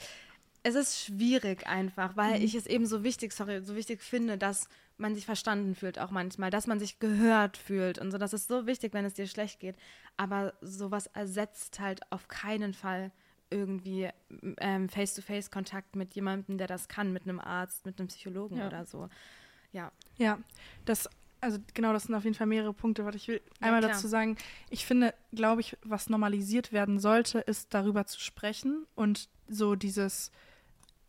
[0.63, 2.45] es ist schwierig einfach, weil Mhm.
[2.45, 4.67] ich es eben so wichtig, sorry, so wichtig finde, dass
[4.97, 8.17] man sich verstanden fühlt auch manchmal, dass man sich gehört fühlt und so.
[8.17, 9.75] Das ist so wichtig, wenn es dir schlecht geht.
[10.17, 13.11] Aber sowas ersetzt halt auf keinen Fall
[13.49, 14.09] irgendwie
[14.59, 18.67] ähm, Face-to-Face-Kontakt mit jemandem, der das kann, mit einem Arzt, mit einem Psychologen Ja.
[18.67, 19.09] oder so.
[19.71, 19.91] Ja.
[20.17, 20.39] Ja,
[20.85, 21.09] das,
[21.43, 23.05] also genau, das sind auf jeden Fall mehrere Punkte.
[23.05, 23.91] Was ich will Ja, einmal klar.
[23.93, 24.37] dazu sagen,
[24.69, 30.31] ich finde, glaube ich, was normalisiert werden sollte, ist darüber zu sprechen und so dieses,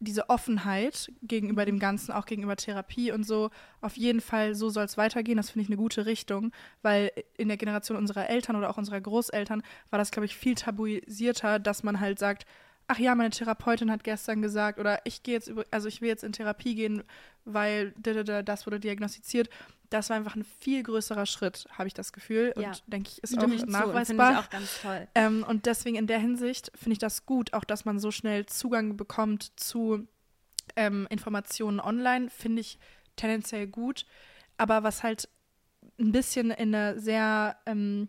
[0.00, 1.66] diese Offenheit gegenüber Mhm.
[1.66, 5.36] dem Ganzen, auch gegenüber Therapie und so, auf jeden Fall, so soll es weitergehen.
[5.38, 9.00] Das finde ich eine gute Richtung, weil in der Generation unserer Eltern oder auch unserer
[9.00, 12.44] Großeltern war das, glaube ich, viel tabuisierter, dass man halt sagt,
[12.86, 16.08] ach ja, meine Therapeutin hat gestern gesagt oder ich gehe jetzt über, also ich will
[16.08, 17.02] jetzt in Therapie gehen,
[17.44, 19.48] weil das wurde diagnostiziert.
[19.90, 22.52] Das war einfach ein viel größerer Schritt, habe ich das Gefühl.
[22.56, 22.68] Ja.
[22.68, 24.32] Und denke ich, ist auch ich nachweisbar.
[24.32, 25.08] Ich auch ganz toll.
[25.14, 28.46] Ähm, und deswegen in der Hinsicht finde ich das gut, auch dass man so schnell
[28.46, 30.06] Zugang bekommt zu
[30.76, 32.78] ähm, Informationen online, finde ich
[33.16, 34.06] tendenziell gut.
[34.56, 35.28] Aber was halt
[35.98, 38.08] ein bisschen in eine sehr ähm,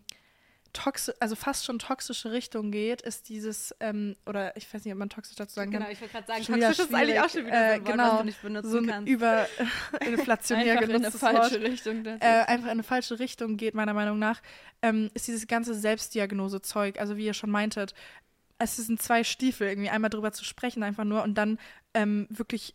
[0.76, 4.98] toxi also fast schon toxische Richtung geht, ist dieses, ähm, oder ich weiß nicht, ob
[4.98, 7.56] man toxisch dazu sagen kann, ich wollte gerade sagen, toxisch ist eigentlich auch schon wieder
[7.56, 8.12] so ein Wort, Äh, genau.
[8.12, 9.08] was du nicht benutzen so ein kannst.
[9.10, 9.46] über
[10.06, 12.04] inflationär Einfach in eine genutztes falsche Wort Richtung.
[12.06, 14.40] Äh, einfach in eine falsche Richtung geht, meiner Meinung nach,
[14.82, 16.98] ähm, ist dieses ganze Selbstdiagnose-Zeug.
[17.00, 17.94] Also wie ihr schon meintet,
[18.58, 21.58] es sind zwei Stiefel, irgendwie einmal drüber zu sprechen, einfach nur und dann
[21.94, 22.74] ähm, wirklich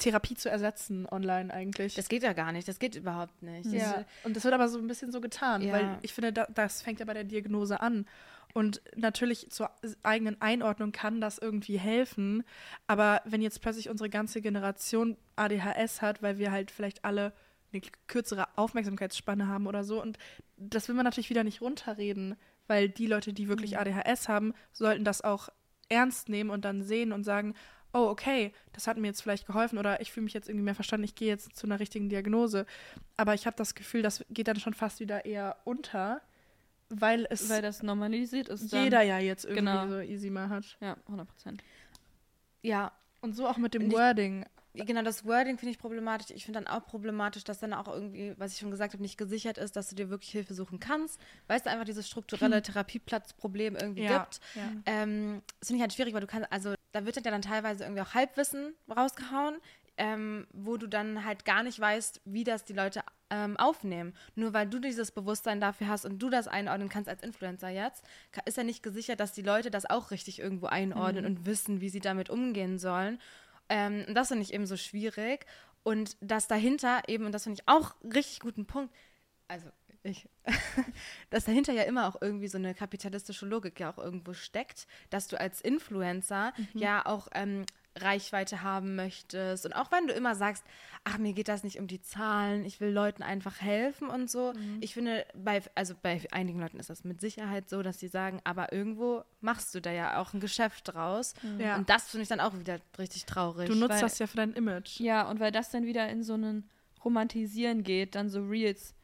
[0.00, 1.94] Therapie zu ersetzen online eigentlich.
[1.94, 3.66] das geht ja gar nicht, das geht überhaupt nicht.
[3.66, 4.04] Das ja.
[4.24, 5.72] Und das wird aber so ein bisschen so getan, Ja.
[5.72, 8.06] weil ich finde, da, das fängt ja bei der Diagnose an.
[8.52, 9.70] Und natürlich zur
[10.02, 12.42] eigenen Einordnung kann das irgendwie helfen.
[12.88, 17.32] Aber wenn jetzt plötzlich unsere ganze Generation ADHS hat, weil wir halt vielleicht alle
[17.72, 20.18] eine kürzere Aufmerksamkeitsspanne haben oder so, und
[20.56, 22.34] das will man natürlich wieder nicht runterreden,
[22.66, 23.78] weil die Leute, die wirklich Mhm.
[23.78, 25.48] ADHS haben, sollten das auch
[25.88, 27.54] ernst nehmen und dann sehen und sagen,
[27.92, 30.74] oh, okay, das hat mir jetzt vielleicht geholfen oder ich fühle mich jetzt irgendwie mehr
[30.74, 32.66] verstanden, ich gehe jetzt zu einer richtigen Diagnose.
[33.16, 36.20] Aber ich habe das Gefühl, das geht dann schon fast wieder eher unter,
[36.88, 38.72] weil es weil das normalisiert ist.
[38.72, 38.84] Dann.
[38.84, 39.88] jeder ja jetzt irgendwie Genau.
[39.88, 40.76] so easy mal hat.
[40.80, 41.62] Ja, 100 Prozent.
[42.62, 44.44] ja, Und so auch mit dem ich- Wording.
[44.72, 46.30] Genau, das Wording finde ich problematisch.
[46.30, 49.18] Ich finde dann auch problematisch, dass dann auch irgendwie, was ich schon gesagt habe, nicht
[49.18, 51.20] gesichert ist, dass du dir wirklich Hilfe suchen kannst.
[51.48, 54.40] Weißt du, einfach dieses strukturelle Therapieplatzproblem irgendwie Ja, gibt.
[54.54, 54.62] ja.
[54.86, 57.84] Ähm, das finde ich halt schwierig, weil du kannst, also da wird ja dann teilweise
[57.84, 59.60] irgendwie auch Halbwissen rausgehauen.
[60.00, 64.14] ähm, wo du dann halt gar nicht weißt, wie das die Leute ähm, aufnehmen.
[64.34, 68.02] Nur weil du dieses Bewusstsein dafür hast und du das einordnen kannst als Influencer jetzt,
[68.46, 71.90] ist ja nicht gesichert, dass die Leute das auch richtig irgendwo einordnen und wissen, wie
[71.90, 73.20] sie damit umgehen sollen.
[73.68, 75.44] Ähm, und das finde ich eben so schwierig.
[75.82, 78.94] Und dass dahinter eben, und das finde ich auch richtig guten Punkt,
[79.48, 79.68] also
[80.02, 80.28] ich,
[81.30, 85.28] dass dahinter ja immer auch irgendwie so eine kapitalistische Logik ja auch irgendwo steckt, dass
[85.28, 87.64] du als Influencer ja auch ähm,
[87.96, 89.66] Reichweite haben möchtest.
[89.66, 90.64] Und auch wenn du immer sagst,
[91.04, 94.52] ach, mir geht das nicht um die Zahlen, ich will Leuten einfach helfen und so.
[94.80, 98.40] Ich finde, bei, also bei einigen Leuten ist das mit Sicherheit so, dass sie sagen,
[98.44, 101.34] aber irgendwo machst du da ja auch ein Geschäft draus.
[101.58, 101.76] Ja.
[101.76, 103.68] Und das finde ich dann auch wieder richtig traurig.
[103.68, 105.00] Du nutzt weil- das ja für dein Image.
[105.00, 106.70] Ja, und weil das dann wieder in so einen
[107.04, 108.94] Romantisieren geht, dann so Reels,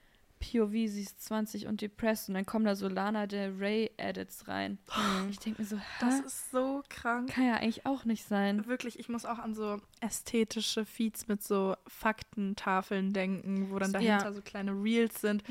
[0.53, 4.47] POV, sie ist 20 und depressed und dann kommen da so Lana Del Rey Edits
[4.49, 4.79] rein.
[5.31, 6.27] Ich denke mir so, Das hä?
[6.27, 7.31] ist so krank.
[7.31, 8.67] kann ja eigentlich auch nicht sein.
[8.67, 13.99] Wirklich, ich muss auch an so ästhetische Feeds mit so Faktentafeln denken, wo dann Ja.
[14.01, 15.43] dahinter so kleine Reels sind.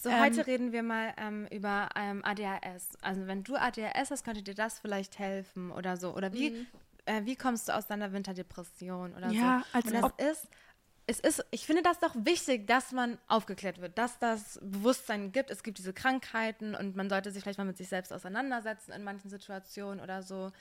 [0.00, 2.96] So, Ähm, heute reden wir mal ähm, über ähm, ADHS.
[3.02, 6.14] Also, wenn du ADHS hast, könnte dir das vielleicht helfen oder so.
[6.14, 6.66] Oder wie,
[7.06, 9.78] äh, wie kommst du aus deiner Winterdepression oder Ja, so?
[9.78, 10.48] als Und das ist,
[11.06, 15.50] es ist, ich finde das doch wichtig, dass man aufgeklärt wird, dass das Bewusstsein gibt.
[15.50, 19.02] Es gibt diese Krankheiten und man sollte sich vielleicht mal mit sich selbst auseinandersetzen in
[19.02, 20.52] manchen Situationen oder so.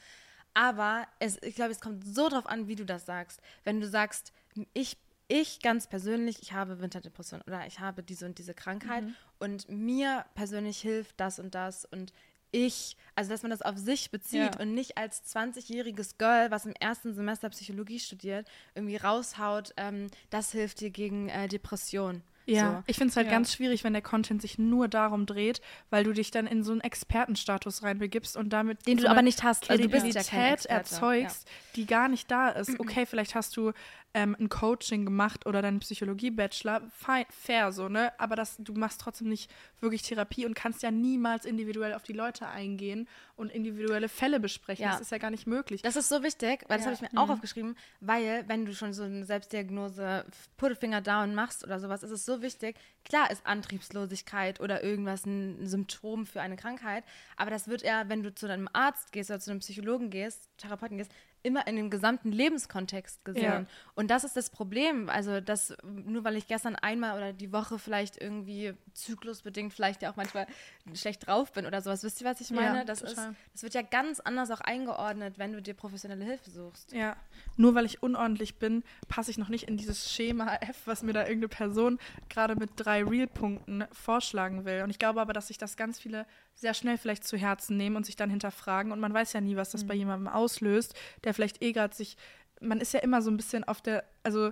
[0.53, 3.39] Aber es, ich glaube, es kommt so drauf an, wie du das sagst.
[3.63, 4.33] Wenn du sagst,
[4.73, 9.03] ich, ich ganz persönlich, ich habe Winterdepression oder ich habe diese und diese Krankheit
[9.39, 12.11] und mir persönlich hilft das und das und
[12.51, 14.59] ich, also dass man das auf sich bezieht Ja.
[14.61, 20.51] und nicht als 20-jähriges Girl, was im ersten Semester Psychologie studiert, irgendwie raushaut, ähm, das
[20.51, 22.21] hilft dir gegen äh, Depression.
[22.47, 22.83] Ja, So.
[22.87, 23.31] ich finde es halt Ja.
[23.33, 26.71] ganz schwierig, wenn der Content sich nur darum dreht, weil du dich dann in so
[26.71, 29.69] einen Expertenstatus reinbegibst und damit Den du so aber eine nicht hast.
[29.69, 30.73] Also du bist ja kein Kredibilität Experte.
[30.73, 32.79] erzeugst, die gar nicht da ist.
[32.79, 33.71] Okay, vielleicht hast du
[34.13, 36.81] ähm, ein Coaching gemacht oder deinen Psychologie-Bachelor,
[37.29, 38.11] fair so, ne?
[38.19, 39.49] Aber das, du machst trotzdem nicht
[39.79, 44.83] wirklich Therapie und kannst ja niemals individuell auf die Leute eingehen und individuelle Fälle besprechen.
[44.83, 44.91] Ja.
[44.91, 45.81] Das ist ja gar nicht möglich.
[45.81, 46.91] Das ist so wichtig, weil das Ja.
[46.91, 50.25] habe ich mir auch aufgeschrieben, weil wenn du schon so eine Selbstdiagnose
[50.57, 52.75] Put a Finger down machst oder sowas, ist es so wichtig.
[53.05, 57.03] Klar ist Antriebslosigkeit oder irgendwas ein Symptom für eine Krankheit,
[57.37, 60.49] aber das wird ja, wenn du zu einem Arzt gehst oder zu einem Psychologen gehst,
[60.57, 61.11] Therapeuten gehst,
[61.43, 63.43] immer in dem gesamten Lebenskontext gesehen.
[63.43, 63.65] Ja.
[63.95, 65.09] Und das ist das Problem.
[65.09, 70.11] Also, dass nur weil ich gestern einmal oder die Woche vielleicht irgendwie zyklusbedingt vielleicht ja
[70.11, 70.47] auch manchmal
[70.93, 72.03] schlecht drauf bin oder sowas.
[72.03, 72.79] Wisst ihr, was ich meine?
[72.79, 73.17] Ja, das, ist,
[73.53, 76.91] das wird ja ganz anders auch eingeordnet, wenn du dir professionelle Hilfe suchst.
[76.91, 77.15] Ja,
[77.57, 81.13] nur weil ich unordentlich bin, passe ich noch nicht in dieses Schema F, was mir
[81.13, 84.81] da irgendeine Person gerade mit drei Real-Punkten vorschlagen will.
[84.83, 87.95] Und ich glaube aber, dass sich das ganz viele sehr schnell vielleicht zu Herzen nehmen
[87.95, 88.91] und sich dann hinterfragen.
[88.91, 90.93] Und man weiß ja nie, was das bei jemandem auslöst,
[91.23, 92.17] der vielleicht eh gerade sich.
[92.59, 94.51] Man ist ja immer so ein bisschen auf der, also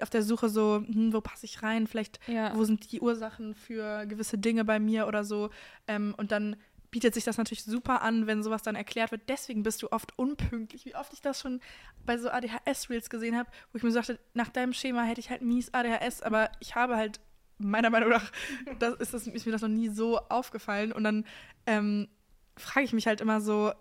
[0.00, 1.86] auf der Suche so, hm, wo passe ich rein?
[1.86, 2.56] Vielleicht, Ja.
[2.56, 5.50] wo sind die Ursachen für gewisse Dinge bei mir oder so?
[5.86, 6.56] Ähm, und dann
[6.90, 9.22] bietet sich das natürlich super an, wenn sowas dann erklärt wird.
[9.28, 10.84] Deswegen bist du oft unpünktlich.
[10.86, 11.60] Wie oft ich das schon
[12.06, 15.42] bei so ADHS-Reels gesehen habe, wo ich mir sagte, nach deinem Schema hätte ich halt
[15.42, 17.20] mies ADHS, aber ich habe halt
[17.58, 18.30] meiner Meinung nach,
[18.78, 20.92] das ist, das, ist mir das noch nie so aufgefallen.
[20.92, 21.24] Und dann
[21.66, 22.08] ähm,
[22.56, 23.72] frage ich mich halt immer so,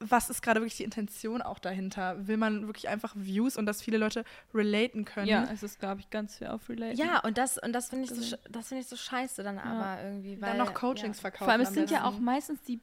[0.00, 2.26] was ist gerade wirklich die Intention auch dahinter?
[2.28, 4.24] Will man wirklich einfach Views und dass viele Leute
[4.54, 5.26] relaten können?
[5.26, 6.94] Ja, es ist, glaube ich, ganz viel auf Relate.
[6.94, 10.02] Ja, und das, und das finde ich, so, das finde ich so scheiße dann aber
[10.02, 10.40] irgendwie.
[10.40, 11.22] Weil, dann noch Coachings ja.
[11.22, 11.44] verkaufen.
[11.44, 12.80] Vor allem, es sind ja auch meistens die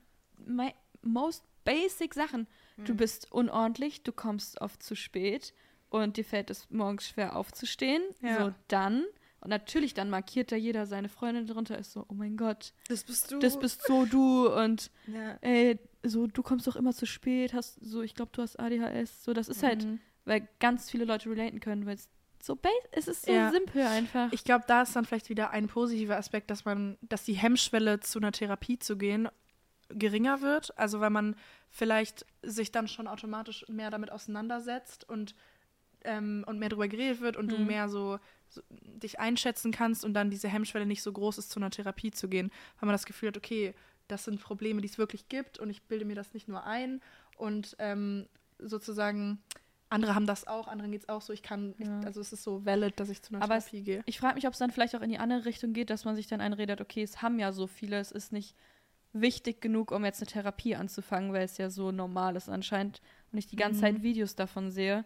[1.02, 2.48] most basic Sachen.
[2.78, 2.98] Du Hm.
[2.98, 5.54] bist unordentlich, du kommst oft zu spät
[5.90, 8.04] und dir fällt es morgens schwer aufzustehen.
[8.22, 8.46] Ja.
[8.46, 9.06] So, dann.
[9.46, 13.04] Und natürlich, dann markiert da jeder seine Freundin drunter, ist so, oh mein Gott, Das
[13.04, 13.38] bist du.
[13.38, 15.38] das bist so du und ja.
[15.42, 19.24] ey, so, du kommst doch immer zu spät, hast so, ich glaube, du hast ADHS.
[19.24, 20.00] So, das ist halt, Mhm.
[20.26, 22.10] weil ganz viele Leute relaten können, weil es
[22.42, 23.52] so base, es ist so Ja.
[23.52, 24.32] simpel einfach.
[24.34, 28.00] Ich glaube, da ist dann vielleicht wieder ein positiver Aspekt, dass man, dass die Hemmschwelle
[28.00, 29.30] zu einer Therapie zu gehen
[29.90, 30.76] geringer wird.
[30.80, 31.36] Also weil man
[31.70, 35.36] vielleicht sich dann schon automatisch mehr damit auseinandersetzt und,
[36.04, 37.68] ähm, und mehr darüber geredet wird und du Mhm.
[37.68, 41.60] mehr so, so dich einschätzen kannst und dann diese Hemmschwelle nicht so groß ist, zu
[41.60, 43.74] einer Therapie zu gehen, weil man das Gefühl hat, okay,
[44.08, 47.02] das sind Probleme, die es wirklich gibt und ich bilde mir das nicht nur ein
[47.38, 48.28] und ähm,
[48.60, 49.40] sozusagen
[49.90, 52.00] andere haben das auch, anderen geht es auch so, ich kann, Ja.
[52.00, 54.04] ich, also es ist so valid, dass ich zu einer Aber Therapie gehe.
[54.06, 56.16] Ich frage mich, ob es dann vielleicht auch in die andere Richtung geht, dass man
[56.16, 58.56] sich dann einredet, okay, es haben ja so viele, es ist nicht
[59.14, 63.02] wichtig genug, um jetzt eine Therapie anzufangen, weil es ja so normal ist anscheinend
[63.32, 63.82] und ich die ganze Mhm.
[63.82, 65.06] Zeit Videos davon sehe.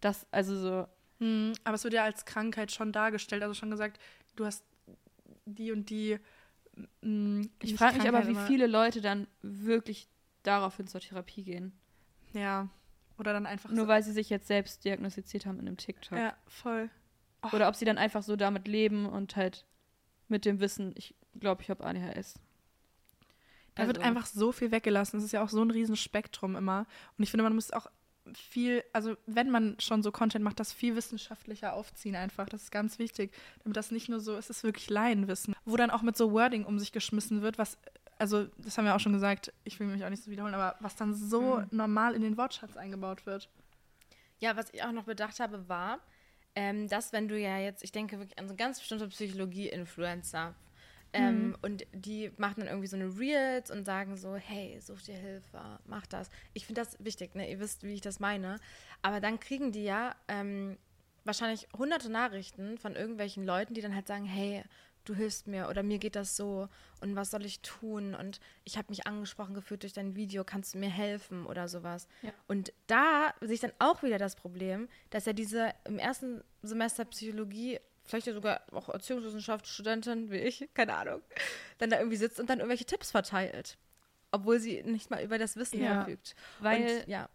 [0.00, 0.86] dass also so,
[1.20, 4.00] Hm, aber es wird ja als Krankheit schon dargestellt, also schon gesagt,
[4.36, 4.64] du hast
[5.46, 6.18] die und die.
[7.02, 10.08] hm, ich frage mich aber, wie viele Leute dann wirklich
[10.42, 11.72] daraufhin zur Therapie gehen.
[12.32, 12.68] Ja.
[13.16, 13.88] Oder dann einfach Nur so.
[13.88, 16.18] weil sie sich jetzt selbst diagnostiziert haben in einem TikTok.
[16.18, 16.90] Ja, voll.
[17.52, 19.64] Oder ob sie dann einfach so damit leben und halt
[20.28, 22.34] mit dem Wissen, ich glaube, ich habe ADHS.
[23.76, 25.18] Da wird Also- einfach so viel weggelassen.
[25.18, 26.86] Es ist ja auch so ein Riesenspektrum immer.
[27.16, 27.86] Und ich finde, man muss auch
[28.32, 32.48] viel, also wenn man schon so Content macht, das viel wissenschaftlicher aufziehen einfach.
[32.48, 33.32] Das ist ganz wichtig.
[33.62, 35.54] Damit das nicht nur so, es ist wirklich Laienwissen.
[35.64, 37.76] Wo dann auch mit so Wording um sich geschmissen wird, was,
[38.18, 40.76] also das haben wir auch schon gesagt, ich will mich auch nicht so wiederholen, aber
[40.80, 41.66] was dann so Mhm.
[41.70, 43.48] normal in den Wortschatz eingebaut wird.
[44.40, 46.00] Ja, was ich auch noch bedacht habe, war,
[46.54, 50.54] ähm, dass wenn du ja jetzt, ich denke wirklich an so ganz bestimmte Psychologie-Influencer,
[51.14, 55.14] ähm, und die machen dann irgendwie so eine Reels und sagen so, hey, such dir
[55.14, 56.28] Hilfe, mach das.
[56.52, 57.50] Ich finde das wichtig, ne?
[57.50, 58.58] Ihr wisst, wie ich das meine.
[59.02, 60.76] Aber dann kriegen die ja ähm,
[61.24, 64.64] wahrscheinlich hunderte Nachrichten von irgendwelchen Leuten, die dann halt sagen, hey,
[65.04, 66.68] du hilfst mir oder mir geht das so
[67.00, 70.74] und was soll ich tun und ich habe mich angesprochen gefühlt durch dein Video, kannst
[70.74, 72.08] du mir helfen oder sowas.
[72.22, 72.30] Ja.
[72.48, 77.04] Und da sehe ich dann auch wieder das Problem, dass ja diese im ersten Semester
[77.04, 81.22] Psychologie, vielleicht ja sogar auch Erziehungswissenschaftsstudentin wie ich, keine Ahnung,
[81.78, 83.76] dann da irgendwie sitzt und dann irgendwelche Tipps verteilt.
[84.30, 85.96] Obwohl sie nicht mal über das Wissen Ja.
[86.02, 86.34] verfügt.
[86.58, 87.28] Weil, und, ja,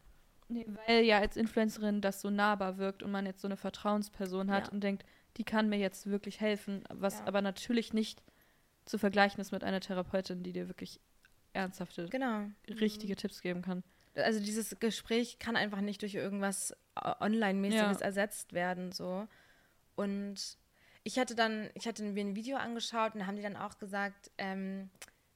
[0.49, 4.51] nee, weil ja als Influencerin das so nahbar wirkt und man jetzt so eine Vertrauensperson
[4.51, 4.71] hat Ja.
[4.73, 5.05] und denkt,
[5.37, 7.27] die kann mir jetzt wirklich helfen, was Ja.
[7.27, 8.21] aber natürlich nicht
[8.85, 10.99] zu vergleichen ist mit einer Therapeutin, die dir wirklich
[11.53, 12.49] ernsthafte, genau.
[12.67, 13.83] richtige Tipps geben kann.
[14.15, 19.27] Also dieses Gespräch kann einfach nicht durch irgendwas äh, Online-mäßiges ersetzt werden, so.
[19.99, 20.57] Und
[21.03, 23.77] ich hatte dann, ich hatte mir ein Video angeschaut und da haben die dann auch
[23.79, 24.89] gesagt, ähm,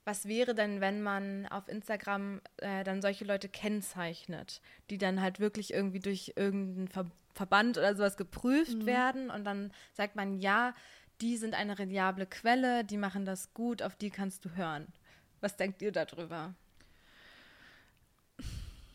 [0.05, 5.41] was wäre denn, wenn man auf Instagram äh, dann solche Leute kennzeichnet, die dann halt
[5.41, 10.75] wirklich irgendwie durch irgendeinen Ver Verband oder sowas geprüft werden und dann sagt man, ja,
[11.19, 14.87] die sind eine reliable Quelle, die machen das gut, auf die kannst du hören.
[15.41, 16.53] Was denkt ihr darüber?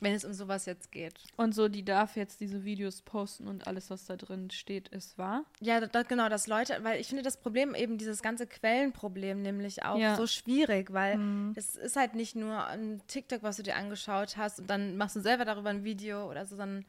[0.00, 1.14] Wenn es um sowas jetzt geht.
[1.36, 5.18] Und so, die darf jetzt diese Videos posten und alles, was da drin steht, ist
[5.18, 5.44] wahr.
[5.60, 9.82] Ja, da, genau, dass Leute, weil ich finde das Problem eben, dieses ganze Quellenproblem nämlich
[9.84, 10.14] auch Ja.
[10.16, 11.18] so schwierig, weil
[11.56, 15.16] es ist halt nicht nur ein TikTok, was du dir angeschaut hast und dann machst
[15.16, 16.84] du selber darüber ein Video oder so, sondern,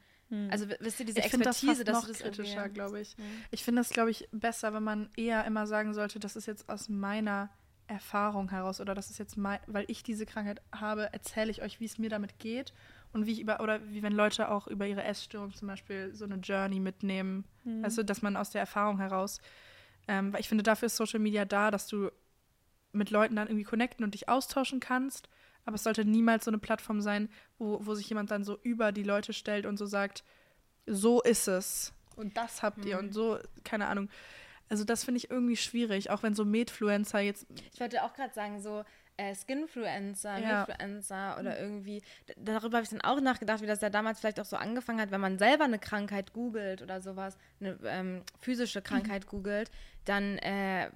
[0.50, 2.68] also w- wisst ihr, diese ich finde das Expertise, fast dass noch du das kritischer,
[2.68, 3.16] glaube ich.
[3.50, 6.68] Ich finde es, glaube ich, besser, wenn man eher immer sagen sollte, das ist jetzt
[6.68, 7.50] aus meiner
[7.88, 11.80] Erfahrung heraus oder das ist jetzt mein, weil ich diese Krankheit habe, erzähle ich euch,
[11.80, 12.72] wie es mir damit geht
[13.12, 16.24] und wie ich über, oder wie wenn Leute auch über ihre Essstörung zum Beispiel so
[16.24, 17.44] eine Journey mitnehmen.
[17.82, 19.40] Also, dass man aus der Erfahrung heraus,
[20.08, 22.10] ähm, weil ich finde, dafür ist Social Media da, dass du
[22.92, 25.28] mit Leuten dann irgendwie connecten und dich austauschen kannst.
[25.64, 28.92] Aber es sollte niemals so eine Plattform sein, wo, wo sich jemand dann so über
[28.92, 30.24] die Leute stellt und so sagt,
[30.86, 31.92] so ist es.
[32.16, 34.08] Und das habt ihr und so, keine Ahnung.
[34.68, 38.32] Also das finde ich irgendwie schwierig, auch wenn so Medfluencer jetzt, Ich wollte auch gerade
[38.32, 38.84] sagen, so
[39.20, 40.64] äh, Skinfluencer, Ja.
[40.64, 42.02] Influencer oder irgendwie,
[42.36, 45.10] darüber habe ich dann auch nachgedacht, wie das ja damals vielleicht auch so angefangen hat,
[45.10, 49.70] wenn man selber eine Krankheit googelt oder sowas, eine ähm, physische Krankheit googelt,
[50.04, 50.90] dann äh,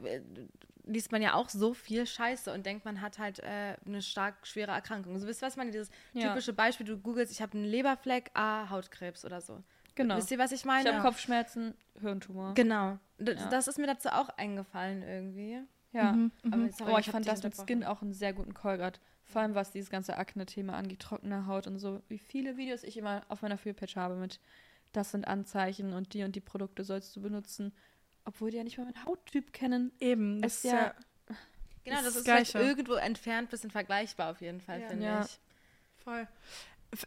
[0.87, 4.47] liest man ja auch so viel Scheiße und denkt, man hat halt äh, eine stark
[4.47, 5.19] schwere Erkrankung.
[5.19, 5.71] So wisst ihr, was ich meine?
[5.71, 6.29] Dieses Ja.
[6.29, 9.63] typische Beispiel, du googelst, ich habe einen Leberfleck, ah, Hautkrebs oder so.
[9.95, 10.17] Genau.
[10.17, 10.93] Wisst ihr, was ich Ich meine?
[10.93, 12.55] habe Kopfschmerzen, Hirntumor.
[12.55, 12.99] Genau.
[13.19, 13.49] D Ja.
[13.49, 15.61] Das ist mir dazu auch eingefallen irgendwie.
[15.95, 16.13] Ja.
[16.13, 17.55] Mhm, Aber sorry, oh, ich hab fand das mit.
[17.57, 18.99] Skin auch einen sehr guten Call gerade.
[19.25, 22.03] Vor allem was dieses ganze Akne-Thema angeht, trockene Haut und so.
[22.09, 24.39] Wie viele Videos ich immer auf meiner Feelpage habe mit
[24.93, 27.73] das sind Anzeichen und die und die Produkte sollst du benutzen.
[28.27, 29.91] Obwohl die ja nicht mal meinen Hauttyp kennen.
[29.99, 30.95] eben, Es das ist ja, ja-
[31.85, 32.67] Genau, Das das ist vielleicht Gleiche.
[32.69, 34.89] irgendwo entfernt, bisschen vergleichbar auf jeden Fall, Ja.
[34.89, 35.25] finde Ja.
[35.25, 35.39] ich.
[36.03, 36.29] voll.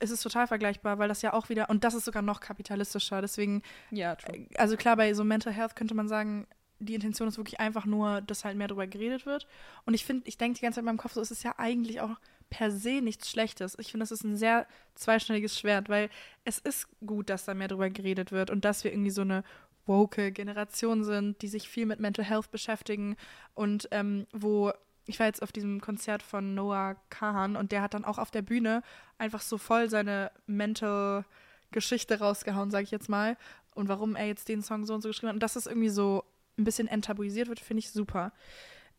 [0.02, 3.22] Es ist total vergleichbar, weil das ja auch wieder, und das ist sogar noch kapitalistischer,
[3.22, 3.62] deswegen
[3.92, 4.48] Ja, true.
[4.56, 6.46] also klar, bei so Mental Health könnte man sagen,
[6.80, 9.48] die Intention ist wirklich einfach nur, dass halt mehr darüber geredet wird.
[9.86, 11.56] Und ich finde, ich denke die ganze Zeit in meinem Kopf so, es ist ja
[11.58, 12.18] eigentlich auch
[12.50, 13.76] per se nichts Schlechtes.
[13.80, 16.10] Ich finde, das ist ein sehr zweischneidiges Schwert, weil
[16.46, 19.44] es ist gut, dass da mehr darüber geredet wird und dass wir irgendwie so eine
[19.86, 23.16] woke Generation sind, die sich viel mit Mental Health beschäftigen
[23.54, 24.72] und ähm, wo
[25.08, 28.30] ich war jetzt auf diesem Konzert von Noah Kahan und der hat dann auch auf
[28.30, 28.84] der Bühne
[29.18, 31.24] einfach so voll seine Mental
[31.72, 33.38] Geschichte rausgehauen, sage ich jetzt mal.
[33.74, 35.36] Und warum er jetzt den Song so und so geschrieben hat.
[35.36, 36.24] Und das irgendwie so
[36.58, 38.34] ein bisschen enttabuisiert wird, finde ich super.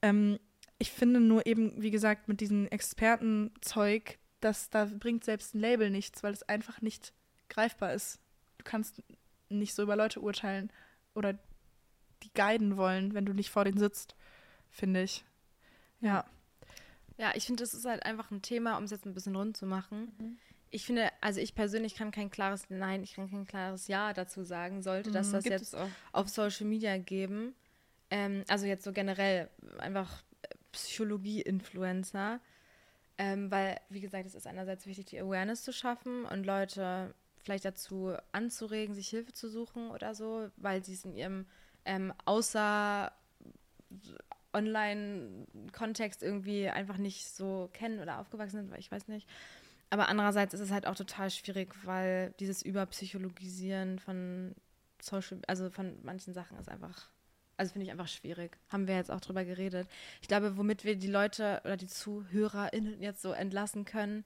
[0.02, 0.38] Ähm,
[0.78, 5.90] ich finde nur eben, wie gesagt, mit diesem Expertenzeug, dass da bringt selbst ein Label
[5.90, 7.12] nichts, weil es einfach nicht
[7.48, 8.20] greifbar ist.
[8.58, 9.02] Du kannst
[9.48, 10.70] nicht so über Leute urteilen
[11.14, 11.38] oder
[12.22, 14.14] die guiden wollen, wenn du nicht vor denen sitzt,
[14.70, 15.24] finde ich.
[16.00, 16.24] Ja.
[17.16, 19.56] Ja, ich finde, das ist halt einfach ein Thema, um es jetzt ein bisschen rund
[19.56, 20.12] zu machen.
[20.18, 20.38] Mhm.
[20.70, 24.42] Ich finde, also ich persönlich kann kein klares Nein, ich kann kein klares Ja dazu
[24.42, 25.76] sagen, sollte das das Gibt jetzt
[26.12, 27.54] auf Social Media geben.
[28.10, 29.48] Ähm, also jetzt so generell
[29.78, 32.40] einfach äh, Psychologie-Influencer.
[33.20, 37.64] Ähm, weil, wie gesagt, es ist einerseits wichtig, die Awareness zu schaffen und Leute vielleicht
[37.64, 41.46] dazu anzuregen, sich Hilfe zu suchen oder so, weil sie es in ihrem
[41.84, 43.10] ähm, außer
[44.52, 49.28] Online-Kontext irgendwie einfach nicht so kennen oder aufgewachsen sind, weil ich weiß nicht.
[49.90, 54.54] Aber andererseits ist es halt auch total schwierig, weil dieses Überpsychologisieren von
[55.00, 57.10] Social, also von manchen Sachen ist einfach,
[57.56, 58.58] also finde ich einfach schwierig.
[58.68, 59.88] Haben wir jetzt auch drüber geredet.
[60.20, 64.24] Ich glaube, womit wir die Leute oder die ZuhörerInnen jetzt so entlassen können,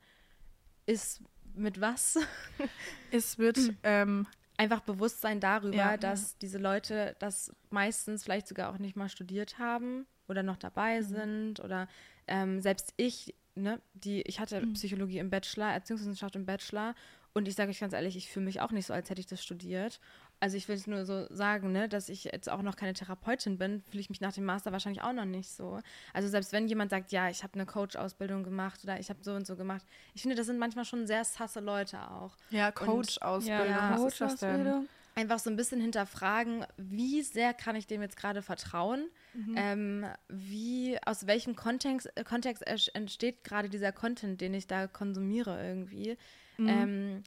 [0.86, 1.22] ist
[1.54, 2.18] mit was?
[3.10, 5.96] Es wird ähm, Einfach Bewusstsein darüber, Ja.
[5.96, 11.00] dass diese Leute das meistens vielleicht sogar auch nicht mal studiert haben oder noch dabei
[11.00, 11.04] Mhm.
[11.04, 11.88] sind oder
[12.26, 14.72] ähm, selbst ich, ne, die, ich hatte Mhm.
[14.74, 16.94] Psychologie im Bachelor, Erziehungswissenschaft im Bachelor
[17.34, 19.26] und ich sage euch ganz ehrlich, ich fühle mich auch nicht so, als hätte ich
[19.26, 20.00] das studiert.
[20.38, 23.58] Also ich will es nur so sagen, ne, dass ich jetzt auch noch keine Therapeutin
[23.58, 25.80] bin, fühle ich mich nach dem Master wahrscheinlich auch noch nicht so.
[26.12, 29.34] Also selbst wenn jemand sagt, ja, ich habe eine Coach-Ausbildung gemacht oder ich habe so
[29.34, 32.36] und so gemacht, ich finde, das sind manchmal schon sehr sasse Leute auch.
[32.50, 33.66] ja Coach-Ausbildung.
[33.66, 34.50] Ja, Was ist das denn?
[34.50, 34.88] Coach-Ausbildung.
[35.14, 39.08] Einfach so ein bisschen hinterfragen, wie sehr kann ich dem jetzt gerade vertrauen?
[39.56, 46.16] Ähm, wie, aus welchem Kontext, Kontext entsteht gerade dieser Content, den ich da konsumiere irgendwie?
[46.58, 47.22] Ähm,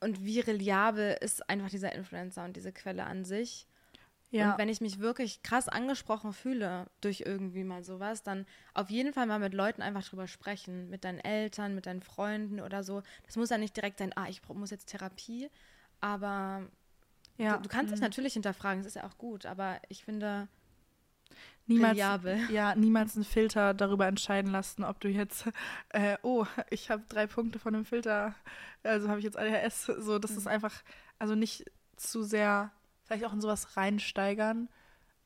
[0.00, 3.66] und wie reliabel ist einfach dieser Influencer und diese Quelle an sich?
[4.30, 4.52] Ja.
[4.52, 9.12] Und wenn ich mich wirklich krass angesprochen fühle durch irgendwie mal sowas, dann auf jeden
[9.12, 10.88] Fall mal mit Leuten einfach drüber sprechen.
[10.88, 13.02] Mit deinen Eltern, mit deinen Freunden oder so.
[13.26, 15.50] Das muss ja nicht direkt sein, ah, ich muss jetzt Therapie.
[16.00, 16.66] Aber
[17.40, 17.56] ja.
[17.56, 19.46] du, du kannst dich natürlich hinterfragen, das ist ja auch gut.
[19.46, 20.48] Aber ich finde,
[21.66, 22.38] niemals, reliabel.
[22.50, 25.48] ja, niemals einen Filter darüber entscheiden lassen, ob du jetzt,
[25.90, 28.34] äh, oh, ich habe drei Punkte von dem Filter,
[28.82, 29.86] also habe ich jetzt ADHS.
[29.86, 30.38] So, das Mhm.
[30.38, 30.82] ist einfach,
[31.18, 31.64] also nicht
[31.96, 32.72] zu sehr,
[33.04, 34.68] vielleicht auch in sowas reinsteigern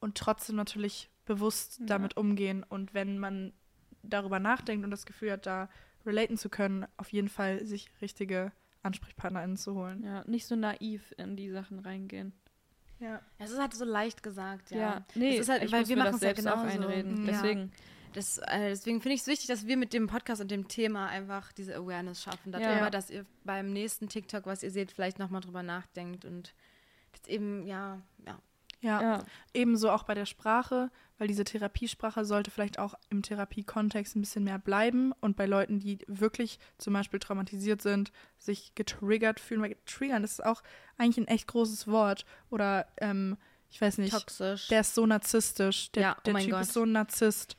[0.01, 1.87] und trotzdem natürlich bewusst Ja.
[1.87, 2.63] damit umgehen.
[2.69, 3.53] Und wenn man
[4.03, 5.69] darüber nachdenkt und das Gefühl hat, da
[6.05, 8.53] relaten zu können, auf jeden Fall sich richtige
[8.85, 10.03] AnsprechpartnerInnen zu holen.
[10.05, 12.33] Ja, nicht so naiv in die Sachen reingehen.
[13.01, 13.21] Ja.
[13.39, 14.79] es ist halt so leicht gesagt, ja.
[14.79, 16.49] Ja, nee, Es ist halt, ich weil muss wir mir machen das es ja selbst
[16.49, 17.27] auch einreden.
[17.27, 17.33] Ja.
[17.33, 17.73] Deswegen.
[18.13, 21.09] Das, äh, deswegen finde ich es wichtig, dass wir mit dem Podcast und dem Thema
[21.09, 22.53] einfach diese Awareness schaffen.
[22.53, 22.91] Darüber, Ja.
[22.91, 26.55] dass ihr beim nächsten TikTok, was ihr seht, vielleicht nochmal drüber nachdenkt und
[27.13, 28.39] das eben, ja, ja.
[28.85, 29.01] Ja.
[29.03, 29.25] Ja.
[29.55, 34.45] Ebenso auch bei der Sprache, weil diese Therapiesprache sollte vielleicht auch im Therapiekontext ein bisschen
[34.45, 39.77] mehr bleiben und bei Leuten, die wirklich zum Beispiel traumatisiert sind, sich getriggert fühlen, weil
[39.87, 40.63] triggern ist auch
[40.99, 43.37] eigentlich ein echt großes Wort oder ähm,
[43.71, 44.69] ich weiß nicht, Toxisch.
[44.69, 46.61] der ist so narzisstisch, der, Ja, oh der Typ Gott.
[46.63, 47.57] ist so ein Narzisst.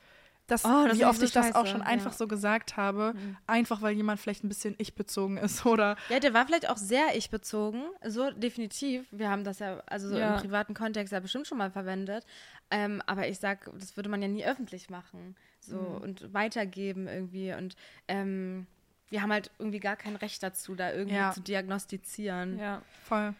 [0.48, 2.16] Das, Oh, das wie oft so ich das auch schon einfach ja.
[2.16, 3.36] so gesagt habe, Mhm.
[3.48, 7.16] einfach weil jemand vielleicht ein bisschen ich-bezogen ist oder Ja, der war vielleicht auch sehr
[7.16, 9.06] ich-bezogen, so definitiv.
[9.10, 10.36] Wir haben das ja, also so Ja.
[10.36, 12.24] im privaten Kontext ja bestimmt schon mal verwendet.
[12.70, 15.34] Ähm, aber ich sag, das würde man ja nie öffentlich machen.
[15.60, 15.96] So Mhm.
[15.98, 17.52] und weitergeben irgendwie.
[17.52, 17.74] Und
[18.06, 18.66] ähm,
[19.08, 21.32] wir haben halt irgendwie gar kein Recht dazu, da irgendwie Ja.
[21.32, 22.58] zu diagnostizieren.
[22.58, 22.82] Ja.
[23.04, 23.34] Voll.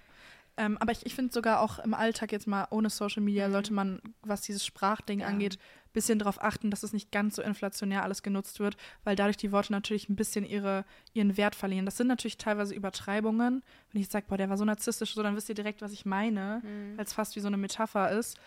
[0.59, 3.53] Ähm, aber ich, ich finde sogar auch im Alltag jetzt mal ohne Social Media Mhm.
[3.53, 5.59] sollte man, was dieses Sprachding angeht,
[5.97, 9.51] bisschen darauf achten, dass es nicht ganz so inflationär alles genutzt wird, weil dadurch die
[9.51, 10.85] Worte natürlich ein bisschen ihre,
[11.15, 11.87] ihren Wert verlieren.
[11.87, 13.63] Das sind natürlich teilweise Übertreibungen.
[13.93, 16.05] Wenn ich sage, boah, der war so narzisstisch, so, dann wisst ihr direkt, was ich
[16.07, 16.97] meine, Mhm.
[16.99, 18.39] weil es fast wie so eine Metapher ist.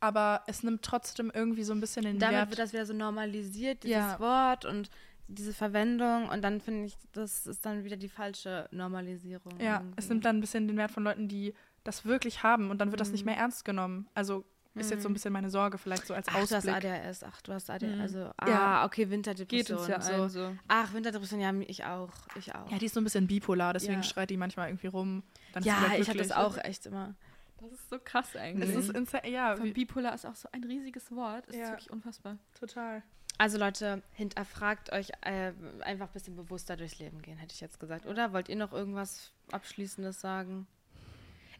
[0.00, 2.50] Aber es nimmt trotzdem irgendwie so ein bisschen den Damit Wert.
[2.50, 4.20] wird das wieder so normalisiert, dieses Ja.
[4.20, 4.90] Wort und
[5.28, 6.28] diese Verwendung.
[6.28, 9.58] Und dann finde ich, das ist dann wieder die falsche Normalisierung.
[9.60, 9.94] ja, irgendwie.
[9.96, 11.54] es nimmt dann ein bisschen den Wert von Leuten, die
[11.84, 13.26] das wirklich haben und dann wird das nicht Mhm.
[13.32, 14.08] mehr ernst genommen.
[14.14, 14.44] Also
[14.76, 15.14] ist jetzt so ein Mhm.
[15.14, 16.74] bisschen meine Sorge, vielleicht so als Ach, du hast Ausblick.
[16.76, 18.00] ADHS, ach, du hast ADHS, Mhm.
[18.00, 18.84] also, ah, Ja.
[18.84, 19.78] okay, Geht Winterdepression.
[19.78, 20.12] uns ja so.
[20.12, 20.56] allen so.
[20.68, 22.70] Ach, Winterdepression, ja, ich auch, ich auch.
[22.70, 24.02] Ja, die ist so ein bisschen bipolar, deswegen Ja.
[24.02, 25.22] schreit die manchmal irgendwie rum.
[25.52, 27.14] Dann ist Ja, ich habe das auch echt immer.
[27.60, 28.74] Das ist so krass Es eigentlich.
[28.74, 31.44] ist insa- ja, Von Bipolar ist auch so ein riesiges Wort.
[31.48, 31.62] Es Ja.
[31.64, 32.36] ist wirklich unfassbar.
[32.58, 33.02] total.
[33.38, 35.52] Also Leute, hinterfragt euch äh,
[35.82, 38.06] einfach ein bisschen bewusster durchs Leben gehen, hätte ich jetzt gesagt.
[38.06, 40.66] Oder wollt ihr noch irgendwas Abschließendes sagen?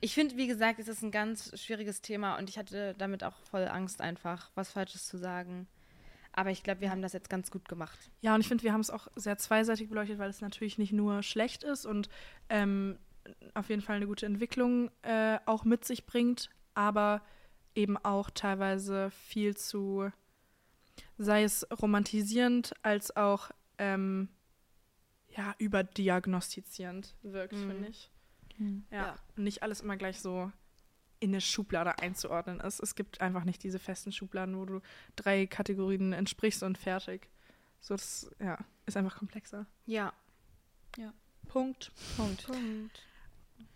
[0.01, 3.39] Ich finde, wie gesagt, es ist ein ganz schwieriges Thema und ich hatte damit auch
[3.51, 5.67] voll Angst, einfach was Falsches zu sagen.
[6.33, 7.99] Aber ich glaube, wir haben das jetzt ganz gut gemacht.
[8.21, 10.93] Ja, und ich finde, wir haben es auch sehr zweiseitig beleuchtet, weil es natürlich nicht
[10.93, 12.11] nur schlecht ist und
[12.51, 12.99] ähm,
[13.55, 17.23] auf jeden Fall eine gute Entwicklung äh, auch mit sich bringt, aber
[17.75, 20.11] eben auch teilweise viel zu,
[21.17, 24.29] sei es romantisierend als auch ähm,
[25.29, 27.67] ja, überdiagnostizierend wirkt, Mhm.
[27.71, 28.11] finde ich.
[28.59, 28.69] Ja.
[28.91, 29.17] Ja.
[29.37, 30.51] Und nicht alles immer gleich so
[31.19, 32.81] in eine Schublade einzuordnen ist.
[32.81, 34.81] Es gibt einfach nicht diese festen Schubladen, wo du
[35.17, 37.29] drei Kategorien entsprichst und fertig.
[37.81, 39.67] So, das ja, ist einfach komplexer.
[39.87, 40.13] Ja.
[41.49, 41.93] Punkt.
[42.17, 42.47] Punkt.
[42.47, 43.03] Punkt.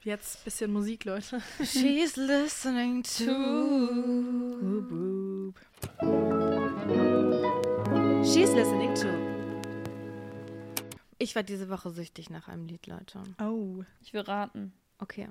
[0.02, 1.42] Jetzt ein bisschen Musik, Leute.
[1.58, 5.52] She's listening to.
[8.24, 9.19] She's listening to.
[11.22, 13.22] Ich war diese Woche süchtig nach einem Lied, Leute.
[13.38, 13.84] Oh.
[14.00, 14.72] Ich will raten.
[14.98, 15.28] Okay.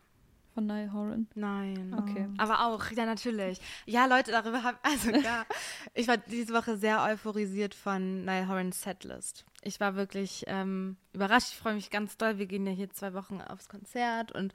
[0.54, 1.28] Von Niall Horan.
[1.34, 1.96] Nein.
[1.98, 2.28] Okay.
[2.38, 3.60] Aber auch, ja, natürlich.
[3.88, 5.48] Ja, Leute, darüber habe also klar.
[5.96, 9.46] ich war diese Woche sehr euphorisiert von Niall Horan's Setlist.
[9.64, 11.54] Ich war wirklich ähm, überrascht.
[11.54, 12.38] Ich freue mich ganz doll.
[12.38, 14.54] Wir gehen ja hier zwei Wochen aufs Konzert und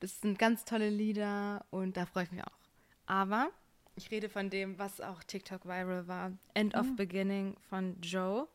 [0.00, 2.58] das sind ganz tolle Lieder und da freue ich mich auch.
[3.04, 3.50] Aber
[3.96, 6.32] ich rede von dem, was auch TikTok viral war.
[6.54, 8.48] End of Beginning von Joe.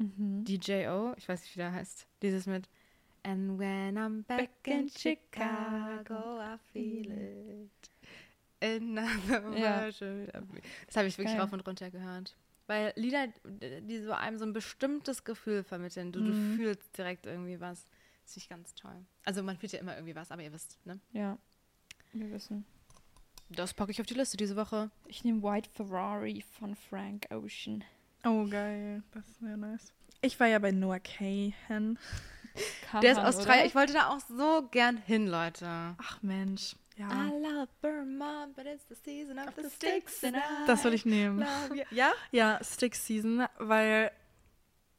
[0.00, 0.44] Mhm.
[0.44, 2.06] DJO, ich weiß nicht, wie der heißt.
[2.22, 2.68] Dieses mit
[3.22, 7.90] And when I'm back in Chicago, I feel it.
[8.62, 9.80] Another Ja.
[9.80, 10.28] version.
[10.86, 11.40] Das habe ich wirklich Geil.
[11.42, 12.34] rauf und runter gehört.
[12.66, 16.26] Weil Lieder, die so einem so ein bestimmtes Gefühl vermitteln, du, Mhm.
[16.26, 17.84] du fühlst direkt irgendwie was.
[18.24, 19.04] Das finde ich ganz toll.
[19.24, 20.98] Also man fühlt ja immer irgendwie was, aber ihr wisst, ne?
[21.12, 21.36] Ja.
[22.12, 22.64] Wir wissen.
[23.50, 24.90] Das packe ich auf die Liste diese Woche.
[25.08, 27.82] Ich nehme White Ferrari von Frank Ocean.
[28.24, 29.02] Oh, geil.
[29.12, 29.92] Das ist sehr nice.
[30.22, 31.98] Ich war ja bei Noah Cahan.
[33.00, 33.64] Der ist Kahan, Australier.
[33.64, 35.66] Ich wollte da auch so gern hin, Leute.
[35.66, 36.76] Ach, Mensch.
[36.96, 37.08] Ja.
[37.08, 41.06] I love Vermont, but it's the season of the sticks and I Das würde ich
[41.06, 41.42] nehmen.
[41.90, 42.12] Ja?
[42.30, 44.10] Ja, Stick Season, weil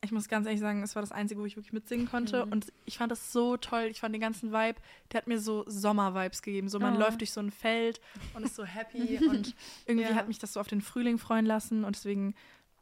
[0.04, 2.44] ich muss ganz ehrlich sagen, es war das Einzige, wo ich wirklich mitsingen konnte.
[2.48, 2.52] Mhm.
[2.54, 3.84] Und ich fand das so toll.
[3.84, 4.80] Ich fand den ganzen Vibe,
[5.12, 6.70] der hat mir so Sommer-Vibes gegeben.
[6.70, 7.00] So, man Oh.
[7.00, 8.02] läuft durch so ein Feld
[8.34, 9.20] und ist so happy.
[9.30, 9.54] und
[9.86, 10.16] irgendwie Ja.
[10.16, 11.84] hat mich das so auf den Frühling freuen lassen.
[11.84, 12.34] Und deswegen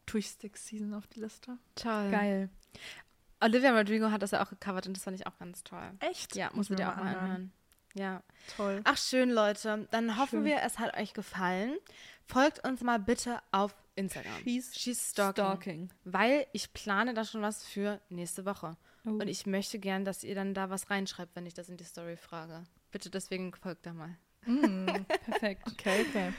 [0.09, 1.57] tue ich Stick Season auf die Liste.
[1.75, 2.09] Toll.
[2.09, 2.49] Geil.
[3.41, 5.91] Olivia Rodrigo hat das ja auch gecovert und das fand ich auch ganz toll.
[5.99, 6.35] Echt?
[6.35, 7.51] Ja, muss ich dir auch mal anhören.
[7.93, 8.23] Ja.
[8.55, 8.81] Toll.
[8.83, 9.87] Ach, schön, Leute.
[9.91, 10.45] Dann hoffen Schön.
[10.45, 11.75] wir, es hat euch gefallen.
[12.25, 14.43] Folgt uns mal bitte auf Instagram.
[14.43, 15.43] She's She's stalking.
[15.43, 15.89] Stalking.
[16.03, 18.77] Weil ich plane da schon was für nächste Woche.
[19.05, 19.11] Oh.
[19.11, 21.83] Und ich möchte gern, dass ihr dann da was reinschreibt, wenn ich das in die
[21.83, 22.63] Story frage.
[22.91, 24.17] Bitte deswegen folgt da mal.
[24.45, 24.85] Mm,
[25.25, 25.67] Perfekt.
[25.71, 26.33] okay, okay.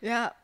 [0.00, 0.34] Ja.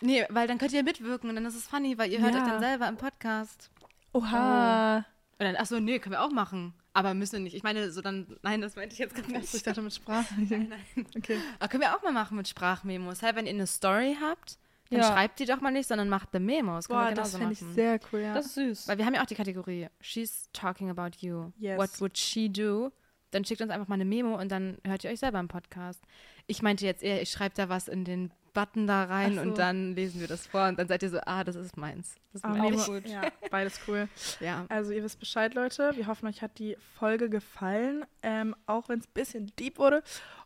[0.00, 2.42] Nee, weil dann könnt ihr mitwirken und dann ist es funny, weil ihr hört Ja.
[2.42, 3.70] euch dann selber im Podcast.
[4.12, 4.98] Oha.
[4.98, 6.72] Und dann, ach so, nee, können wir auch machen.
[6.94, 7.54] Aber müssen wir nicht.
[7.54, 9.54] Ich meine, so dann, nein, das meinte ich jetzt gar Achso, nicht.
[9.54, 10.34] ich dachte mit Sprache.
[10.36, 11.06] Nein, nein.
[11.16, 11.38] Okay.
[11.60, 13.22] Aber können wir auch mal machen mit Sprachmemos.
[13.22, 14.58] Halt, wenn ihr eine Story habt,
[14.90, 15.06] dann Ja.
[15.12, 16.88] schreibt die doch mal nicht, sondern macht the Memos.
[16.88, 18.34] Können Boah, wir das fände ich sehr cool, ja.
[18.34, 18.88] Das ist süß.
[18.88, 21.52] Weil wir haben ja auch die Kategorie She's talking about you.
[21.58, 21.78] Yes.
[21.78, 22.90] What would she do?
[23.30, 26.02] Dann schickt uns einfach mal eine Memo und dann hört ihr euch selber im Podcast.
[26.46, 29.40] Ich meinte jetzt eher, ich schreibe da was in den Button da rein so.
[29.42, 32.16] und dann lesen wir das vor und dann seid ihr so, ah, das ist meins.
[32.32, 33.06] Das ist auch gut.
[33.06, 34.08] Ja, beides cool.
[34.40, 34.66] Ja.
[34.68, 35.92] Also ihr wisst Bescheid, Leute.
[35.96, 40.02] Wir hoffen, euch hat die Folge gefallen, ähm, auch wenn es ein bisschen deep wurde.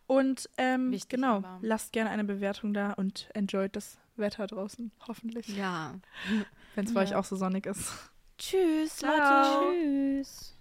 [0.06, 1.58] Und ähm, genau, aber.
[1.62, 5.48] lasst gerne eine Bewertung da und enjoyt das Wetter draußen, hoffentlich.
[5.56, 5.94] Ja.
[6.74, 7.06] Wenn es bei Ja.
[7.08, 7.92] euch auch so sonnig ist.
[8.38, 9.10] Tschüss, Ciao.
[9.70, 9.76] Leute.
[10.20, 10.56] Tschüss.